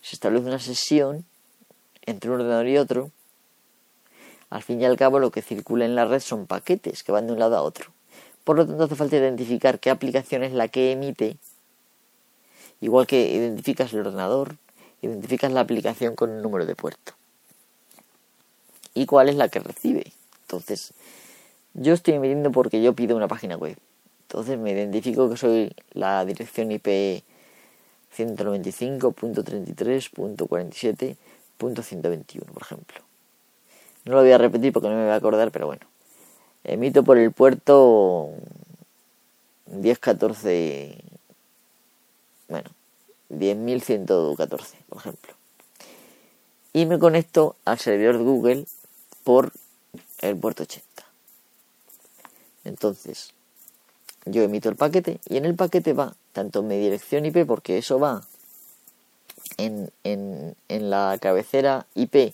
se 0.02 0.16
establece 0.16 0.48
una 0.48 0.60
sesión 0.60 1.26
entre 2.06 2.30
un 2.30 2.38
ordenador 2.38 2.68
y 2.68 2.78
otro, 2.78 3.12
al 4.50 4.64
fin 4.64 4.82
y 4.82 4.86
al 4.86 4.98
cabo 4.98 5.20
lo 5.20 5.32
que 5.32 5.42
circula 5.42 5.86
en 5.86 5.96
la 5.96 6.06
red 6.06 6.20
son 6.20 6.46
paquetes 6.48 7.04
que 7.04 7.12
van 7.12 7.28
de 7.28 7.34
un 7.34 7.40
lado 7.40 7.58
a 7.58 7.62
otro. 7.62 7.92
Por 8.44 8.58
lo 8.58 8.68
tanto, 8.68 8.84
hace 8.84 8.96
falta 8.96 9.18
identificar 9.18 9.80
qué 9.80 9.90
aplicación 9.90 10.44
es 10.44 10.54
la 10.54 10.68
que 10.68 10.92
emite, 10.92 11.38
igual 12.80 13.08
que 13.08 13.32
identificas 13.32 13.92
el 13.94 14.02
ordenador, 14.02 14.58
identificas 15.02 15.52
la 15.52 15.62
aplicación 15.62 16.16
con 16.16 16.30
un 16.30 16.42
número 16.42 16.66
de 16.66 16.76
puerto. 16.76 17.14
Y 18.94 19.08
cuál 19.08 19.30
es 19.30 19.36
la 19.36 19.50
que 19.50 19.60
recibe. 19.60 20.14
Entonces, 20.44 20.94
yo 21.74 21.94
estoy 21.94 22.14
emitiendo 22.14 22.52
porque 22.52 22.82
yo 22.82 22.94
pido 22.94 23.18
una 23.18 23.28
página 23.28 23.58
web. 23.58 23.78
Entonces 24.28 24.58
me 24.58 24.72
identifico 24.72 25.30
que 25.30 25.38
soy 25.38 25.76
la 25.92 26.24
dirección 26.26 26.72
IP 26.72 27.24
195.33.47.121, 31.60 32.46
por 32.46 32.62
ejemplo. 32.62 33.02
No 34.06 34.14
lo 34.16 34.22
voy 34.22 34.32
a 34.32 34.38
repetir 34.38 34.72
porque 34.72 34.90
no 34.90 34.96
me 34.96 35.04
voy 35.04 35.12
a 35.12 35.16
acordar, 35.16 35.52
pero 35.52 35.68
bueno. 35.68 35.86
Emito 36.64 37.04
por 37.04 37.18
el 37.18 37.32
puerto 37.32 38.32
1014, 39.68 40.98
bueno, 42.48 42.70
10.114, 43.30 44.76
por 44.90 44.98
ejemplo. 44.98 45.34
Y 46.74 46.86
me 46.86 47.00
conecto 47.00 47.56
al 47.66 47.80
servidor 47.80 48.18
de 48.18 48.24
Google 48.24 48.66
por 49.24 49.52
el 50.22 50.36
puerto 50.38 50.64
80. 50.64 50.86
Entonces, 52.64 53.34
yo 54.26 54.42
emito 54.42 54.70
el 54.70 54.76
paquete 54.76 55.20
y 55.30 55.38
en 55.38 55.46
el 55.46 55.56
paquete 55.56 55.94
va 55.94 56.16
tanto 56.34 56.64
mi 56.64 56.78
dirección 56.78 57.26
IP, 57.26 57.46
porque 57.46 57.78
eso 57.78 58.00
va 58.00 58.24
en, 59.58 59.92
en, 60.04 60.90
la 60.90 61.18
cabecera 61.22 61.86
IP 61.96 62.34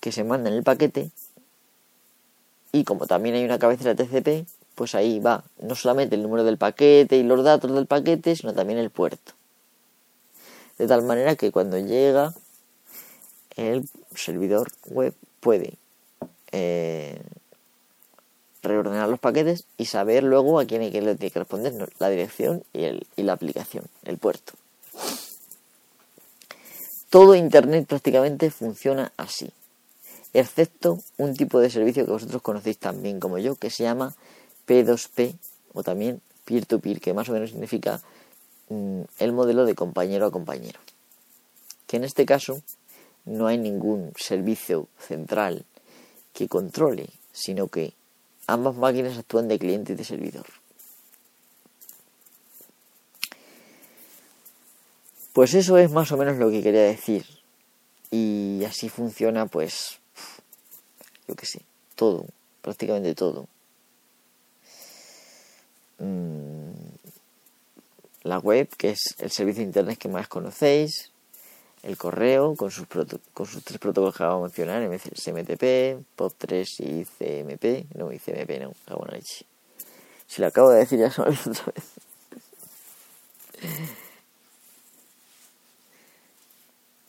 que 0.00 0.12
se 0.12 0.24
manda 0.24 0.50
en 0.50 0.56
el 0.56 0.62
paquete, 0.62 1.10
y 2.72 2.84
como 2.84 3.06
también 3.06 3.34
hay 3.34 3.44
una 3.44 3.58
cabecera 3.58 3.94
TCP, 3.94 4.46
pues 4.74 4.94
ahí 4.94 5.18
va 5.18 5.44
no 5.60 5.74
solamente 5.74 6.14
el 6.14 6.22
número 6.22 6.44
del 6.44 6.58
paquete 6.58 7.16
y 7.16 7.22
los 7.22 7.42
datos 7.42 7.72
del 7.74 7.86
paquete, 7.86 8.36
sino 8.36 8.54
también 8.54 8.78
el 8.78 8.90
puerto. 8.90 9.32
De 10.78 10.86
tal 10.86 11.02
manera 11.02 11.34
que 11.34 11.50
cuando 11.50 11.78
llega 11.78 12.34
el 13.56 13.88
servidor 14.14 14.70
web 14.86 15.14
puede 15.40 15.74
eh, 16.52 17.20
reordenar 18.62 19.08
los 19.08 19.18
paquetes 19.18 19.64
y 19.76 19.86
saber 19.86 20.22
luego 20.22 20.60
a 20.60 20.64
quién 20.64 20.82
hay 20.82 20.92
que 20.92 21.00
tiene 21.00 21.30
que 21.30 21.38
responder 21.38 21.88
la 21.98 22.08
dirección 22.08 22.62
y, 22.72 22.84
el, 22.84 23.06
y 23.16 23.22
la 23.22 23.32
aplicación, 23.32 23.84
el 24.04 24.18
puerto. 24.18 24.52
Todo 27.10 27.34
Internet 27.34 27.86
prácticamente 27.86 28.50
funciona 28.50 29.12
así, 29.16 29.50
excepto 30.34 30.98
un 31.16 31.34
tipo 31.34 31.58
de 31.58 31.70
servicio 31.70 32.04
que 32.04 32.12
vosotros 32.12 32.42
conocéis 32.42 32.76
tan 32.76 33.02
bien 33.02 33.18
como 33.18 33.38
yo, 33.38 33.56
que 33.56 33.70
se 33.70 33.84
llama 33.84 34.14
P2P 34.66 35.34
o 35.72 35.82
también 35.82 36.20
peer-to-peer, 36.44 37.00
que 37.00 37.14
más 37.14 37.30
o 37.30 37.32
menos 37.32 37.48
significa 37.48 38.02
mm, 38.68 39.00
el 39.20 39.32
modelo 39.32 39.64
de 39.64 39.74
compañero 39.74 40.26
a 40.26 40.30
compañero. 40.30 40.80
Que 41.86 41.96
en 41.96 42.04
este 42.04 42.26
caso 42.26 42.60
no 43.24 43.46
hay 43.46 43.56
ningún 43.56 44.12
servicio 44.16 44.88
central 44.98 45.64
que 46.34 46.46
controle, 46.46 47.08
sino 47.32 47.68
que 47.68 47.94
ambas 48.46 48.76
máquinas 48.76 49.16
actúan 49.16 49.48
de 49.48 49.58
cliente 49.58 49.94
y 49.94 49.96
de 49.96 50.04
servidor. 50.04 50.44
Pues 55.38 55.54
eso 55.54 55.78
es 55.78 55.92
más 55.92 56.10
o 56.10 56.16
menos 56.16 56.36
lo 56.36 56.50
que 56.50 56.64
quería 56.64 56.82
decir. 56.82 57.24
Y 58.10 58.64
así 58.64 58.88
funciona, 58.88 59.46
pues, 59.46 60.00
yo 61.28 61.36
qué 61.36 61.46
sé, 61.46 61.60
todo, 61.94 62.26
prácticamente 62.60 63.14
todo. 63.14 63.46
Mm, 66.00 66.72
la 68.24 68.38
web, 68.40 68.68
que 68.76 68.90
es 68.90 69.14
el 69.20 69.30
servicio 69.30 69.60
de 69.60 69.68
internet 69.68 69.96
que 69.96 70.08
más 70.08 70.26
conocéis, 70.26 71.12
el 71.84 71.96
correo 71.96 72.56
con 72.56 72.72
sus, 72.72 72.88
con 72.88 73.46
tres 73.62 73.78
protocolos 73.78 74.16
que 74.16 74.24
acabo 74.24 74.38
de 74.38 74.42
mencionar, 74.42 75.00
SMTP, 75.14 76.02
POP3 76.16 76.66
y 76.80 77.04
CMP. 77.04 77.86
No, 77.94 78.10
ICMP 78.10 78.60
no, 78.60 78.72
acabo 78.86 79.04
de 79.04 79.18
leche. 79.18 79.46
Si 80.26 80.40
lo 80.40 80.48
acabo 80.48 80.70
de 80.70 80.80
decir 80.80 80.98
ya 80.98 81.12
olvidó 81.22 81.42
otra 81.52 81.72
vez. 81.76 81.84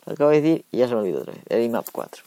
Acabo 0.09 0.31
de 0.31 0.41
decir 0.41 0.65
y 0.71 0.77
ya 0.77 0.87
se 0.87 0.95
me 0.95 1.01
olvidó 1.01 1.21
otra 1.21 1.33
vez. 1.33 1.43
El 1.49 1.63
IMAP 1.63 1.87
4. 1.91 2.23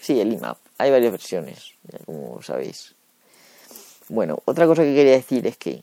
Sí, 0.00 0.18
el 0.20 0.32
IMAP. 0.32 0.56
Hay 0.78 0.90
varias 0.90 1.12
versiones, 1.12 1.72
ya 1.92 1.98
como 2.06 2.40
sabéis. 2.42 2.94
Bueno, 4.08 4.42
otra 4.46 4.66
cosa 4.66 4.82
que 4.82 4.94
quería 4.94 5.12
decir 5.12 5.46
es 5.46 5.58
que 5.58 5.82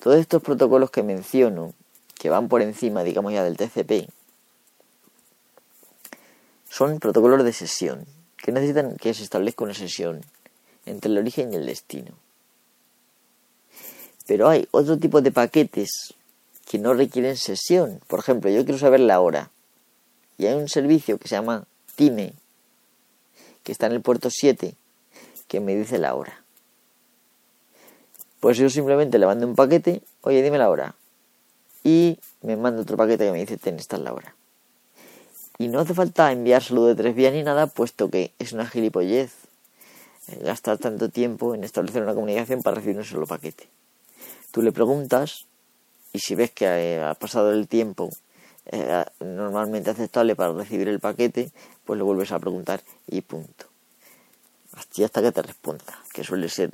todos 0.00 0.18
estos 0.18 0.42
protocolos 0.42 0.90
que 0.90 1.02
menciono 1.02 1.72
que 2.14 2.28
van 2.28 2.48
por 2.48 2.60
encima, 2.60 3.02
digamos 3.02 3.32
ya, 3.32 3.42
del 3.42 3.56
TCP, 3.56 4.10
son 6.68 6.98
protocolos 6.98 7.42
de 7.44 7.52
sesión 7.52 8.06
que 8.36 8.52
necesitan 8.52 8.96
que 8.96 9.14
se 9.14 9.22
establezca 9.22 9.64
una 9.64 9.74
sesión 9.74 10.22
entre 10.84 11.10
el 11.10 11.18
origen 11.18 11.52
y 11.52 11.56
el 11.56 11.66
destino. 11.66 12.12
Pero 14.26 14.48
hay 14.48 14.68
otro 14.72 14.98
tipo 14.98 15.22
de 15.22 15.32
paquetes 15.32 16.14
que 16.66 16.78
no 16.78 16.92
requieren 16.94 17.36
sesión. 17.36 18.00
Por 18.06 18.18
ejemplo, 18.18 18.50
yo 18.50 18.64
quiero 18.64 18.78
saber 18.78 19.00
la 19.00 19.20
hora. 19.20 19.50
Y 20.36 20.46
hay 20.46 20.54
un 20.54 20.68
servicio 20.68 21.18
que 21.18 21.28
se 21.28 21.36
llama 21.36 21.64
Time, 21.94 22.34
que 23.62 23.72
está 23.72 23.86
en 23.86 23.92
el 23.92 24.02
puerto 24.02 24.28
7, 24.30 24.74
que 25.48 25.60
me 25.60 25.74
dice 25.74 25.98
la 25.98 26.14
hora. 26.14 26.42
Pues 28.40 28.58
yo 28.58 28.68
simplemente 28.68 29.18
le 29.18 29.26
mando 29.26 29.46
un 29.46 29.54
paquete, 29.54 30.02
oye, 30.20 30.42
dime 30.42 30.58
la 30.58 30.68
hora. 30.68 30.94
Y 31.82 32.18
me 32.42 32.56
manda 32.56 32.82
otro 32.82 32.96
paquete 32.96 33.24
que 33.24 33.32
me 33.32 33.38
dice, 33.38 33.56
ten, 33.56 33.76
esta 33.76 33.96
es 33.96 34.02
la 34.02 34.12
hora. 34.12 34.34
Y 35.58 35.68
no 35.68 35.80
hace 35.80 35.94
falta 35.94 36.32
enviar 36.32 36.62
saludo 36.62 36.88
de 36.88 36.96
tres 36.96 37.14
vías 37.14 37.32
ni 37.32 37.42
nada, 37.42 37.66
puesto 37.66 38.10
que 38.10 38.34
es 38.38 38.52
una 38.52 38.66
gilipollez 38.66 39.32
gastar 40.42 40.78
tanto 40.78 41.08
tiempo 41.08 41.54
en 41.54 41.64
establecer 41.64 42.02
una 42.02 42.14
comunicación 42.14 42.62
para 42.62 42.76
recibir 42.76 42.98
un 42.98 43.04
solo 43.04 43.26
paquete. 43.26 43.68
Tú 44.50 44.62
le 44.62 44.72
preguntas 44.72 45.46
y 46.16 46.18
si 46.18 46.34
ves 46.34 46.50
que 46.50 46.64
eh, 46.64 47.02
ha 47.02 47.12
pasado 47.12 47.52
el 47.52 47.68
tiempo 47.68 48.08
eh, 48.72 49.04
normalmente 49.20 49.90
aceptable 49.90 50.34
para 50.34 50.54
recibir 50.54 50.88
el 50.88 50.98
paquete, 50.98 51.52
pues 51.84 51.98
lo 51.98 52.06
vuelves 52.06 52.32
a 52.32 52.38
preguntar 52.38 52.80
y 53.06 53.20
punto. 53.20 53.66
hasta 54.72 55.20
que 55.20 55.30
te 55.30 55.42
responda, 55.42 56.02
que 56.14 56.24
suele 56.24 56.48
ser 56.48 56.70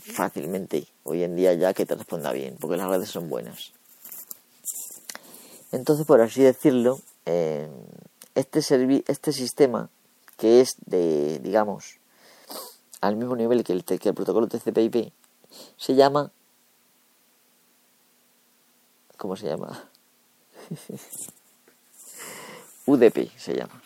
fácilmente 0.00 0.86
hoy 1.02 1.24
en 1.24 1.34
día 1.34 1.54
ya 1.54 1.74
que 1.74 1.84
te 1.86 1.96
responda 1.96 2.30
bien, 2.30 2.56
porque 2.60 2.76
las 2.76 2.88
redes 2.88 3.10
son 3.10 3.28
buenas. 3.28 3.72
Entonces, 5.72 6.06
por 6.06 6.20
así 6.20 6.40
decirlo, 6.42 7.00
eh, 7.26 7.68
este, 8.36 8.60
este 9.08 9.32
sistema, 9.32 9.90
que 10.36 10.60
es 10.60 10.76
de, 10.86 11.40
digamos, 11.40 11.98
al 13.00 13.16
mismo 13.16 13.34
nivel 13.34 13.64
que 13.64 13.72
el, 13.72 13.82
que 13.82 14.08
el 14.08 14.14
protocolo 14.14 14.46
TCP/IP, 14.46 15.12
se 15.76 15.96
llama 15.96 16.30
¿Cómo 19.24 19.36
se 19.36 19.46
llama? 19.46 19.88
UDP 22.84 23.30
se 23.38 23.54
llama. 23.54 23.82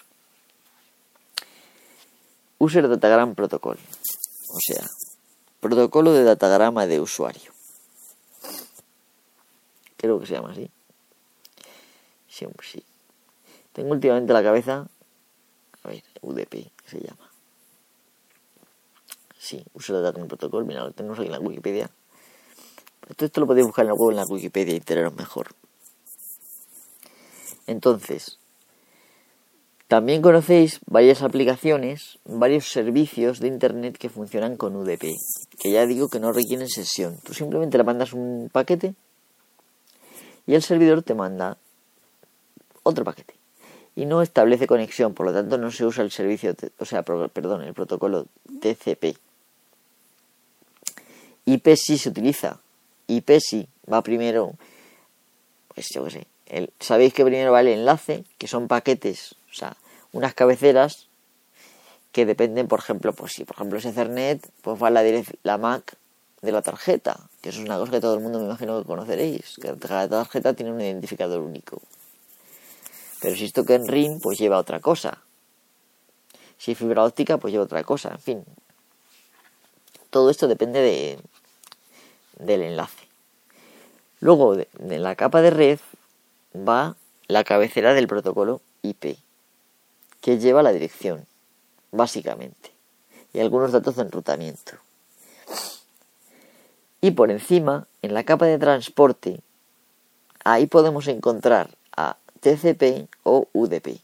User 2.59 2.89
Datagram 2.89 3.37
Protocol. 3.37 3.79
O 4.49 4.59
sea, 4.59 4.85
protocolo 5.61 6.13
de 6.13 6.25
datagrama 6.25 6.89
de 6.89 6.99
usuario. 6.99 7.53
Creo 9.97 10.19
que 10.19 10.27
se 10.27 10.33
llama 10.33 10.51
así. 10.51 10.69
Sí, 12.27 12.45
sí. 12.61 12.85
Tengo 13.73 13.93
últimamente 13.93 14.33
la 14.33 14.43
cabeza. 14.43 14.89
A 15.85 15.89
ver, 15.89 16.03
UDP 16.21 16.73
se 16.85 16.99
llama. 16.99 17.31
Sí, 19.39 19.65
User 19.73 20.03
Datagram 20.03 20.27
Protocol. 20.27 20.65
Mira, 20.65 20.83
lo 20.83 20.91
tenemos 20.91 21.17
aquí 21.17 21.27
en 21.27 21.33
la 21.33 21.39
Wikipedia. 21.39 21.89
Esto, 23.09 23.41
lo 23.41 23.47
podéis 23.47 23.67
buscar 23.67 23.85
en 23.85 23.89
la 23.89 23.95
web 23.95 24.11
en 24.11 24.17
la 24.17 24.25
Wikipedia 24.29 24.75
y 24.75 24.79
enteraros 24.79 25.17
mejor. 25.17 25.49
Entonces, 27.67 28.39
también 29.89 30.21
conocéis 30.21 30.81
varias 30.87 31.23
aplicaciones, 31.23 32.19
varios 32.27 32.69
servicios 32.69 33.41
de 33.41 33.49
Internet 33.49 33.97
que 33.97 34.11
funcionan 34.11 34.57
con 34.57 34.77
UDP, 34.77 35.15
que 35.59 35.71
ya 35.73 35.87
digo 35.87 36.09
que 36.09 36.21
no 36.21 36.33
requieren 36.33 36.69
sesión. 36.69 37.19
Tú 37.25 37.33
simplemente 37.33 37.79
le 37.79 37.85
mandas 37.85 38.13
un 38.13 38.51
paquete 38.53 38.95
y 40.47 40.55
el 40.55 40.63
servidor 40.63 41.03
te 41.03 41.15
manda 41.15 41.57
otro 42.83 43.05
paquete. 43.05 43.35
Y 43.97 44.07
no 44.07 44.23
establece 44.23 44.67
conexión, 44.67 45.15
por 45.15 45.27
lo 45.27 45.33
tanto 45.33 45.59
no 45.59 45.71
se 45.71 45.85
usa 45.85 46.05
el 46.05 46.11
servicio, 46.11 46.55
o 46.79 46.85
sea, 46.85 47.03
perdón, 47.03 47.63
el 47.63 47.75
protocolo 47.75 48.27
TCP. 48.61 49.17
IP 51.47 51.69
sí 51.77 51.99
se 51.99 52.11
utiliza, 52.11 52.61
IP 53.09 53.41
sí 53.41 53.69
va 53.91 54.03
primero, 54.03 54.55
pues 55.75 55.89
yo 55.93 56.05
qué 56.05 56.11
sé, 56.11 56.27
el, 56.47 56.73
sabéis 56.79 57.13
que 57.13 57.25
primero 57.25 57.53
va 57.53 57.61
el 57.61 57.69
enlace, 57.69 58.25
que 58.39 58.47
son 58.47 58.69
paquetes, 58.69 59.35
o 59.51 59.55
sea, 59.55 59.77
unas 60.13 60.35
cabeceras 60.35 61.09
que 62.13 62.27
dependen, 62.27 62.69
por 62.69 62.79
ejemplo, 62.79 63.13
pues 63.13 63.33
si 63.33 63.45
por 63.45 63.57
ejemplo 63.57 63.79
es 63.79 63.85
Ethernet, 63.85 64.49
pues 64.63 64.83
va 64.83 64.91
la, 64.91 65.03
la 65.43 65.59
MAC 65.59 65.97
de 66.43 66.53
la 66.53 66.63
tarjeta, 66.63 67.29
que 67.41 67.49
eso 67.49 67.61
es 67.61 67.67
una 67.67 67.79
cosa 67.79 67.93
que 67.93 68.01
todo 68.01 68.15
el 68.15 68.21
mundo 68.21 68.39
me 68.39 68.47
imagino 68.47 68.79
que 68.81 68.87
conoceréis, 68.87 69.57
que 69.61 69.77
cada 69.77 70.09
tarjeta 70.09 70.55
tiene 70.55 70.73
un 70.73 70.81
identificador 70.81 71.41
único. 71.41 71.81
Pero 73.21 73.35
si 73.37 73.47
esto 73.47 73.65
que 73.65 73.75
en 73.75 73.89
RIM, 73.89 74.21
pues 74.21 74.39
lleva 74.39 74.59
otra 74.59 74.81
cosa. 74.81 75.19
Si 76.57 76.75
fibra 76.75 77.05
óptica, 77.05 77.39
pues 77.39 77.53
lleva 77.53 77.65
otra 77.65 77.83
cosa, 77.83 78.11
en 78.11 78.21
fin. 78.21 78.45
Todo 80.11 80.31
esto 80.31 80.47
depende 80.47 80.81
de, 80.81 81.19
del 82.39 82.63
enlace. 82.63 83.09
Luego, 84.21 84.57
de, 84.57 84.69
la 84.99 85.15
capa 85.15 85.43
de 85.43 85.51
red 85.51 85.79
va 86.55 86.97
la 87.29 87.45
cabecera 87.45 87.95
del 87.95 88.09
protocolo 88.09 88.61
IP, 88.83 89.19
que 90.21 90.39
lleva 90.39 90.63
la 90.63 90.73
dirección, 90.73 91.27
básicamente, 91.93 92.73
y 93.33 93.41
algunos 93.41 93.73
datos 93.73 93.97
de 93.97 94.03
enrutamiento. 94.03 94.73
Y 97.01 97.13
por 97.13 97.31
encima, 97.31 97.87
en 98.03 98.15
la 98.15 98.25
capa 98.25 98.47
de 98.47 98.59
transporte, 98.59 99.41
ahí 100.45 100.67
podemos 100.67 101.07
encontrar 101.07 101.71
a 101.97 102.17
TCP 102.41 103.09
o 103.23 103.47
UDP. 103.53 104.01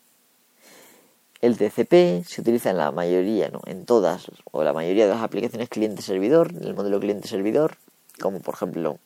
El 1.40 1.59
TCP 1.59 2.25
se 2.25 2.40
utiliza 2.40 2.70
en 2.70 2.79
la 2.79 2.92
mayoría, 2.92 3.49
no, 3.49 3.61
en 3.66 3.85
todas 3.85 4.31
o 4.51 4.62
la 4.62 4.73
mayoría 4.73 5.07
de 5.07 5.14
las 5.14 5.23
aplicaciones 5.23 5.68
cliente-servidor, 5.68 6.53
en 6.53 6.64
el 6.64 6.75
modelo 6.75 7.01
cliente-servidor, 7.01 7.77
como 8.20 8.40
por 8.40 8.55
ejemplo 8.55 8.98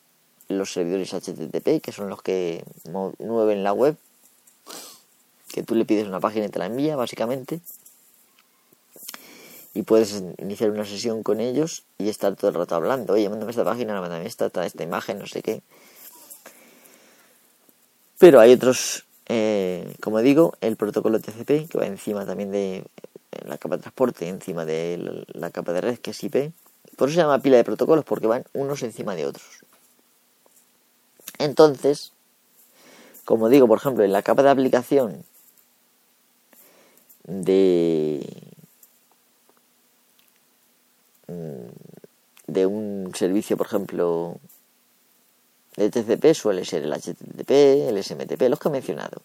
los 0.47 0.73
servidores 0.73 1.13
HTTP, 1.13 1.81
que 1.81 1.91
son 1.91 2.09
los 2.09 2.21
que 2.21 2.63
mueven 3.19 3.63
la 3.63 3.71
web, 3.71 3.95
que 5.47 5.63
tú 5.63 5.75
le 5.75 5.85
pides 5.85 6.07
una 6.07 6.19
página 6.19 6.47
y 6.47 6.49
te 6.49 6.59
la 6.59 6.65
envía, 6.65 6.95
básicamente. 6.95 7.61
Y 9.75 9.83
puedes 9.83 10.23
iniciar 10.39 10.71
una 10.71 10.85
sesión 10.85 11.21
con 11.21 11.39
ellos 11.39 11.83
y 11.99 12.09
estar 12.09 12.35
todo 12.35 12.49
el 12.49 12.55
rato 12.55 12.75
hablando. 12.75 13.13
Oye, 13.13 13.29
mándame 13.29 13.51
esta 13.51 13.63
página, 13.63 13.99
mándame 14.01 14.25
esta, 14.25 14.47
esta 14.65 14.83
imagen, 14.83 15.19
no 15.19 15.27
sé 15.27 15.43
qué. 15.43 15.61
Pero 18.17 18.39
hay 18.39 18.51
otros, 18.51 19.05
eh, 19.27 19.95
como 20.01 20.19
digo, 20.19 20.53
el 20.61 20.75
protocolo 20.75 21.19
TCP, 21.19 21.69
que 21.69 21.77
va 21.77 21.85
encima 21.85 22.25
también 22.25 22.51
de 22.51 22.83
la 23.45 23.59
capa 23.59 23.77
de 23.77 23.83
transporte, 23.83 24.27
encima 24.27 24.65
de 24.65 25.25
la 25.27 25.51
capa 25.51 25.71
de 25.73 25.81
red, 25.81 25.99
que 25.99 26.11
es 26.11 26.23
IP 26.23 26.51
por 26.99 27.07
eso 27.07 27.15
se 27.15 27.21
llama 27.21 27.41
pila 27.41 27.55
de 27.55 27.63
protocolos, 27.63 28.03
porque 28.03 28.27
van 28.27 28.43
unos 28.51 28.83
encima 28.83 29.15
de 29.15 29.25
otros. 29.25 29.63
Entonces, 31.37 32.11
como 33.23 33.47
digo, 33.47 33.69
por 33.69 33.77
ejemplo, 33.77 34.03
en 34.03 34.11
la 34.11 34.21
capa 34.21 34.43
de 34.43 34.49
aplicación 34.49 35.23
de, 37.23 38.21
mm, 41.27 42.65
un 42.67 43.11
servicio, 43.15 43.55
por 43.55 43.67
ejemplo, 43.67 44.37
de 45.77 45.89
TCP 45.89 46.33
suele 46.33 46.65
ser 46.65 46.83
el 46.83 46.91
HTTP, 46.91 47.87
el 47.87 47.97
SMTP, 47.97 48.49
los 48.49 48.59
que 48.59 48.67
he 48.67 48.71
mencionado. 48.71 49.21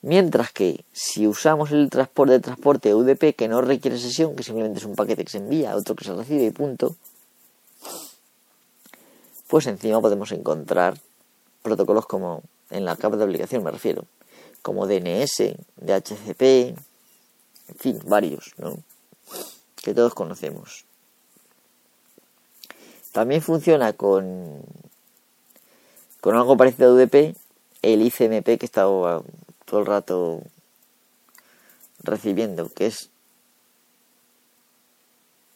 Mientras 0.00 0.52
que 0.52 0.84
si 0.92 1.26
usamos 1.26 1.72
el 1.72 1.90
transporte 1.90 2.34
de 2.34 2.40
transporte 2.40 2.94
UDP 2.94 3.34
que 3.34 3.48
no 3.48 3.60
requiere 3.60 3.98
sesión, 3.98 4.36
que 4.36 4.44
simplemente 4.44 4.78
es 4.78 4.84
un 4.84 4.94
paquete 4.94 5.24
que 5.24 5.30
se 5.30 5.38
envía, 5.38 5.74
otro 5.74 5.96
que 5.96 6.04
se 6.04 6.14
recibe 6.14 6.44
y 6.44 6.50
punto, 6.50 6.94
pues 9.48 9.66
encima 9.66 10.00
podemos 10.00 10.30
encontrar 10.30 11.00
protocolos 11.62 12.06
como 12.06 12.42
en 12.70 12.84
la 12.84 12.96
capa 12.96 13.16
de 13.16 13.24
aplicación 13.24 13.64
me 13.64 13.70
refiero, 13.70 14.04
como 14.62 14.86
DNS, 14.86 15.54
DHCP, 15.76 16.42
en 16.42 17.76
fin, 17.76 17.98
varios, 18.06 18.52
¿no? 18.58 18.76
Que 19.82 19.94
todos 19.94 20.14
conocemos. 20.14 20.84
También 23.12 23.42
funciona 23.42 23.94
con, 23.94 24.62
con 26.20 26.36
algo 26.36 26.56
parecido 26.56 26.90
a 26.90 26.94
UDP, 26.94 27.34
el 27.82 28.02
ICMP 28.02 28.58
que 28.58 28.66
estaba 28.66 29.22
todo 29.68 29.80
el 29.80 29.86
rato 29.86 30.42
recibiendo, 32.02 32.68
que 32.68 32.86
es 32.86 33.10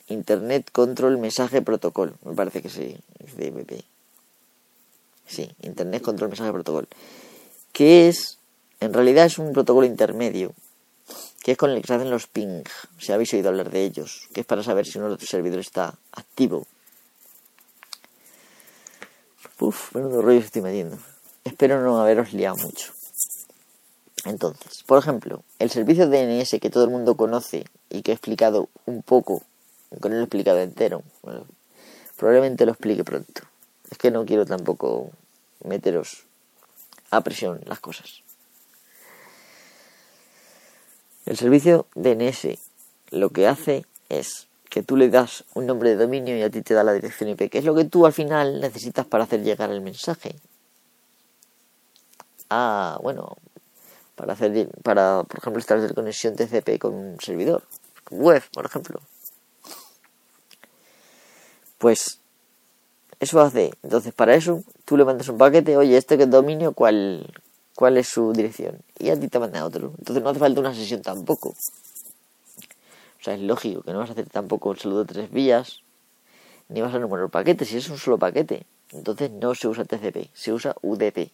Internet 0.08 0.70
Control 0.72 1.18
Mensaje 1.18 1.62
Protocol, 1.62 2.14
me 2.24 2.34
parece 2.34 2.62
que 2.62 2.68
sí, 2.68 2.96
de 3.36 3.84
Sí, 5.26 5.50
Internet 5.62 6.02
Control 6.02 6.28
Mensaje 6.28 6.52
Protocol, 6.52 6.88
que 7.72 8.08
es, 8.08 8.38
en 8.80 8.92
realidad 8.92 9.26
es 9.26 9.38
un 9.38 9.52
protocolo 9.52 9.86
intermedio, 9.86 10.52
que 11.42 11.52
es 11.52 11.58
con 11.58 11.70
el 11.70 11.80
que 11.80 11.86
se 11.86 11.94
hacen 11.94 12.10
los 12.10 12.26
ping, 12.26 12.64
si 12.98 13.12
habéis 13.12 13.32
oído 13.32 13.48
hablar 13.48 13.70
de 13.70 13.84
ellos, 13.84 14.28
que 14.34 14.40
es 14.40 14.46
para 14.46 14.62
saber 14.62 14.86
si 14.86 14.98
uno 14.98 15.08
de 15.08 15.16
los 15.16 15.28
servidores 15.28 15.66
está 15.66 15.94
activo. 16.12 16.66
Uf, 19.58 19.94
menudo 19.94 20.22
rollo 20.22 20.40
estoy 20.40 20.60
metiendo. 20.60 20.98
Espero 21.44 21.80
no 21.80 22.00
haberos 22.00 22.32
liado 22.32 22.56
mucho. 22.56 22.92
Entonces, 24.24 24.84
por 24.84 24.98
ejemplo, 24.98 25.42
el 25.58 25.70
servicio 25.70 26.08
DNS 26.08 26.58
que 26.60 26.70
todo 26.70 26.84
el 26.84 26.90
mundo 26.90 27.16
conoce 27.16 27.64
y 27.90 28.02
que 28.02 28.12
he 28.12 28.14
explicado 28.14 28.68
un 28.86 29.02
poco, 29.02 29.42
aunque 29.90 30.08
no 30.08 30.14
lo 30.14 30.20
he 30.20 30.24
explicado 30.24 30.60
entero, 30.60 31.02
probablemente 32.16 32.64
lo 32.64 32.72
explique 32.72 33.04
pronto. 33.04 33.42
Es 33.90 33.98
que 33.98 34.10
no 34.10 34.24
quiero 34.24 34.46
tampoco 34.46 35.10
meteros 35.64 36.24
a 37.10 37.20
presión 37.20 37.60
las 37.66 37.80
cosas. 37.80 38.22
El 41.26 41.36
servicio 41.36 41.86
DNS 41.94 42.58
lo 43.10 43.30
que 43.30 43.46
hace 43.46 43.84
es 44.08 44.48
que 44.70 44.82
tú 44.82 44.96
le 44.96 45.10
das 45.10 45.44
un 45.54 45.66
nombre 45.66 45.90
de 45.90 45.96
dominio 45.96 46.36
y 46.36 46.42
a 46.42 46.50
ti 46.50 46.62
te 46.62 46.74
da 46.74 46.82
la 46.82 46.94
dirección 46.94 47.28
IP, 47.28 47.50
que 47.50 47.58
es 47.58 47.64
lo 47.64 47.74
que 47.74 47.84
tú 47.84 48.06
al 48.06 48.12
final 48.12 48.60
necesitas 48.60 49.04
para 49.04 49.24
hacer 49.24 49.42
llegar 49.42 49.70
el 49.70 49.82
mensaje. 49.82 50.34
Ah, 52.48 52.98
bueno, 53.02 53.36
para 54.22 54.34
hacer 54.34 54.68
para 54.84 55.24
por 55.24 55.40
ejemplo 55.40 55.58
establecer 55.58 55.96
conexión 55.96 56.36
TCP 56.36 56.78
con 56.78 56.94
un 56.94 57.20
servidor, 57.20 57.64
web, 58.08 58.40
por 58.52 58.64
ejemplo. 58.64 59.00
Pues 61.78 62.20
eso 63.18 63.40
hace, 63.40 63.72
entonces 63.82 64.14
para 64.14 64.36
eso 64.36 64.62
tú 64.84 64.96
le 64.96 65.04
mandas 65.04 65.28
un 65.28 65.38
paquete, 65.38 65.76
oye, 65.76 65.96
este 65.96 66.16
que 66.16 66.22
es 66.22 66.30
dominio, 66.30 66.72
¿cuál, 66.72 67.34
cuál 67.74 67.98
es 67.98 68.06
su 68.06 68.32
dirección? 68.32 68.78
Y 68.96 69.10
a 69.10 69.18
ti 69.18 69.26
te 69.26 69.40
manda 69.40 69.64
otro. 69.64 69.92
Entonces 69.98 70.22
no 70.22 70.30
hace 70.30 70.38
falta 70.38 70.60
una 70.60 70.72
sesión 70.72 71.02
tampoco. 71.02 71.48
O 71.48 73.24
sea, 73.24 73.34
es 73.34 73.40
lógico 73.40 73.82
que 73.82 73.92
no 73.92 73.98
vas 73.98 74.10
a 74.10 74.12
hacer 74.12 74.28
tampoco 74.28 74.70
el 74.70 74.78
saludo 74.78 75.04
de 75.04 75.12
tres 75.14 75.32
vías, 75.32 75.80
ni 76.68 76.80
vas 76.80 76.94
a 76.94 77.00
numerar 77.00 77.28
paquetes, 77.28 77.66
si 77.66 77.78
es 77.78 77.88
un 77.88 77.98
solo 77.98 78.18
paquete. 78.18 78.66
Entonces 78.92 79.32
no 79.32 79.56
se 79.56 79.66
usa 79.66 79.84
TCP, 79.84 80.30
se 80.32 80.52
usa 80.52 80.76
UDP. 80.80 81.32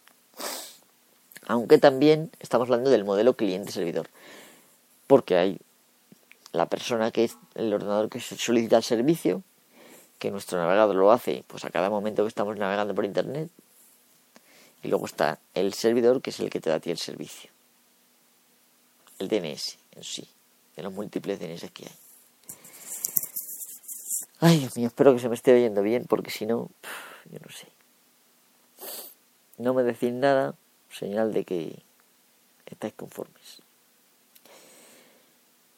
Aunque 1.47 1.77
también 1.77 2.31
estamos 2.39 2.67
hablando 2.67 2.89
del 2.89 3.05
modelo 3.05 3.35
cliente-servidor. 3.35 4.09
Porque 5.07 5.37
hay 5.37 5.59
la 6.51 6.67
persona 6.67 7.11
que 7.11 7.23
es 7.23 7.37
el 7.55 7.73
ordenador 7.73 8.09
que 8.09 8.19
solicita 8.19 8.77
el 8.77 8.83
servicio, 8.83 9.43
que 10.17 10.31
nuestro 10.31 10.59
navegador 10.59 10.95
lo 10.95 11.11
hace 11.11 11.43
pues 11.47 11.63
a 11.65 11.69
cada 11.69 11.89
momento 11.89 12.23
que 12.23 12.29
estamos 12.29 12.57
navegando 12.57 12.93
por 12.93 13.05
internet. 13.05 13.49
Y 14.83 14.87
luego 14.87 15.05
está 15.05 15.39
el 15.53 15.73
servidor 15.73 16.21
que 16.21 16.29
es 16.29 16.39
el 16.39 16.49
que 16.49 16.59
te 16.59 16.69
da 16.69 16.77
a 16.77 16.79
ti 16.79 16.91
el 16.91 16.97
servicio. 16.97 17.49
El 19.17 19.27
DNS 19.27 19.77
en 19.95 20.03
sí, 20.03 20.27
de 20.75 20.83
los 20.83 20.93
múltiples 20.93 21.39
DNS 21.39 21.71
que 21.71 21.85
hay. 21.85 21.95
Ay, 24.41 24.59
Dios 24.59 24.77
mío, 24.77 24.87
espero 24.87 25.13
que 25.13 25.19
se 25.19 25.27
me 25.27 25.35
esté 25.35 25.53
oyendo 25.53 25.81
bien 25.81 26.05
porque 26.07 26.31
si 26.31 26.45
no, 26.45 26.69
yo 27.29 27.39
no 27.39 27.51
sé. 27.51 27.67
No 29.57 29.73
me 29.73 29.83
decís 29.83 30.13
nada, 30.13 30.55
señal 30.91 31.33
de 31.33 31.43
que 31.43 31.83
estáis 32.65 32.93
conformes. 32.93 33.61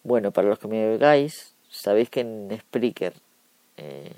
Bueno, 0.04 0.32
para 0.32 0.48
los 0.48 0.60
que 0.60 0.68
me 0.68 0.88
oigáis, 0.88 1.54
sabéis 1.70 2.10
que 2.10 2.22
en 2.22 2.50
Spreaker 2.60 3.14
eh, 3.78 4.14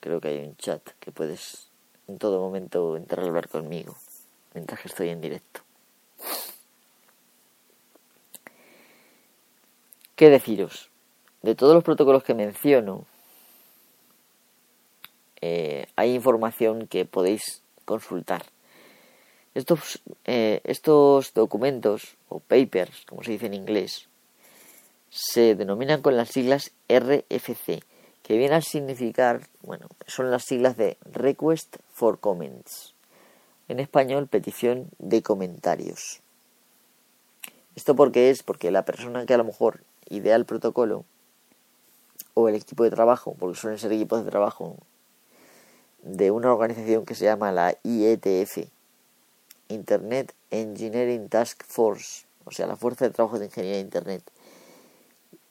creo 0.00 0.20
que 0.20 0.28
hay 0.28 0.38
un 0.38 0.56
chat 0.56 0.82
que 0.98 1.12
puedes 1.12 1.68
en 2.08 2.18
todo 2.18 2.40
momento 2.40 2.96
entrar 2.96 3.24
a 3.24 3.28
hablar 3.28 3.48
conmigo 3.48 3.96
mientras 4.54 4.80
que 4.80 4.88
estoy 4.88 5.10
en 5.10 5.20
directo. 5.20 5.60
¿Qué 10.16 10.28
deciros? 10.28 10.90
De 11.42 11.54
todos 11.54 11.74
los 11.74 11.84
protocolos 11.84 12.22
que 12.22 12.34
menciono, 12.34 13.06
eh, 15.40 15.86
hay 15.96 16.14
información 16.14 16.86
que 16.86 17.06
podéis 17.06 17.62
consultar. 17.86 18.44
Estos, 19.54 20.00
eh, 20.26 20.60
estos 20.64 21.34
documentos, 21.34 22.16
o 22.28 22.38
papers, 22.38 23.04
como 23.08 23.24
se 23.24 23.32
dice 23.32 23.46
en 23.46 23.54
inglés, 23.54 24.08
se 25.10 25.56
denominan 25.56 26.02
con 26.02 26.16
las 26.16 26.28
siglas 26.28 26.70
RFC, 26.88 27.82
que 28.22 28.38
viene 28.38 28.54
a 28.54 28.60
significar, 28.60 29.48
bueno, 29.62 29.88
son 30.06 30.30
las 30.30 30.44
siglas 30.44 30.76
de 30.76 30.96
Request 31.04 31.78
for 31.92 32.20
Comments. 32.20 32.94
En 33.66 33.80
español, 33.80 34.28
petición 34.28 34.88
de 34.98 35.22
comentarios. 35.22 36.20
Esto 37.74 37.96
porque 37.96 38.30
es 38.30 38.42
porque 38.42 38.70
la 38.70 38.84
persona 38.84 39.26
que 39.26 39.34
a 39.34 39.38
lo 39.38 39.44
mejor 39.44 39.82
idea 40.08 40.36
el 40.36 40.44
protocolo 40.44 41.04
o 42.34 42.48
el 42.48 42.54
equipo 42.54 42.84
de 42.84 42.90
trabajo, 42.90 43.34
porque 43.38 43.58
suelen 43.58 43.78
ser 43.78 43.92
equipos 43.92 44.24
de 44.24 44.30
trabajo 44.30 44.76
de 46.02 46.30
una 46.30 46.52
organización 46.52 47.04
que 47.04 47.14
se 47.14 47.24
llama 47.24 47.52
la 47.52 47.76
IETF, 47.82 48.68
Internet 49.70 50.34
Engineering 50.50 51.28
Task 51.28 51.64
Force, 51.64 52.26
o 52.44 52.50
sea, 52.50 52.66
la 52.66 52.76
Fuerza 52.76 53.06
de 53.06 53.12
Trabajo 53.12 53.38
de 53.38 53.46
Ingeniería 53.46 53.76
de 53.76 53.82
Internet 53.82 54.22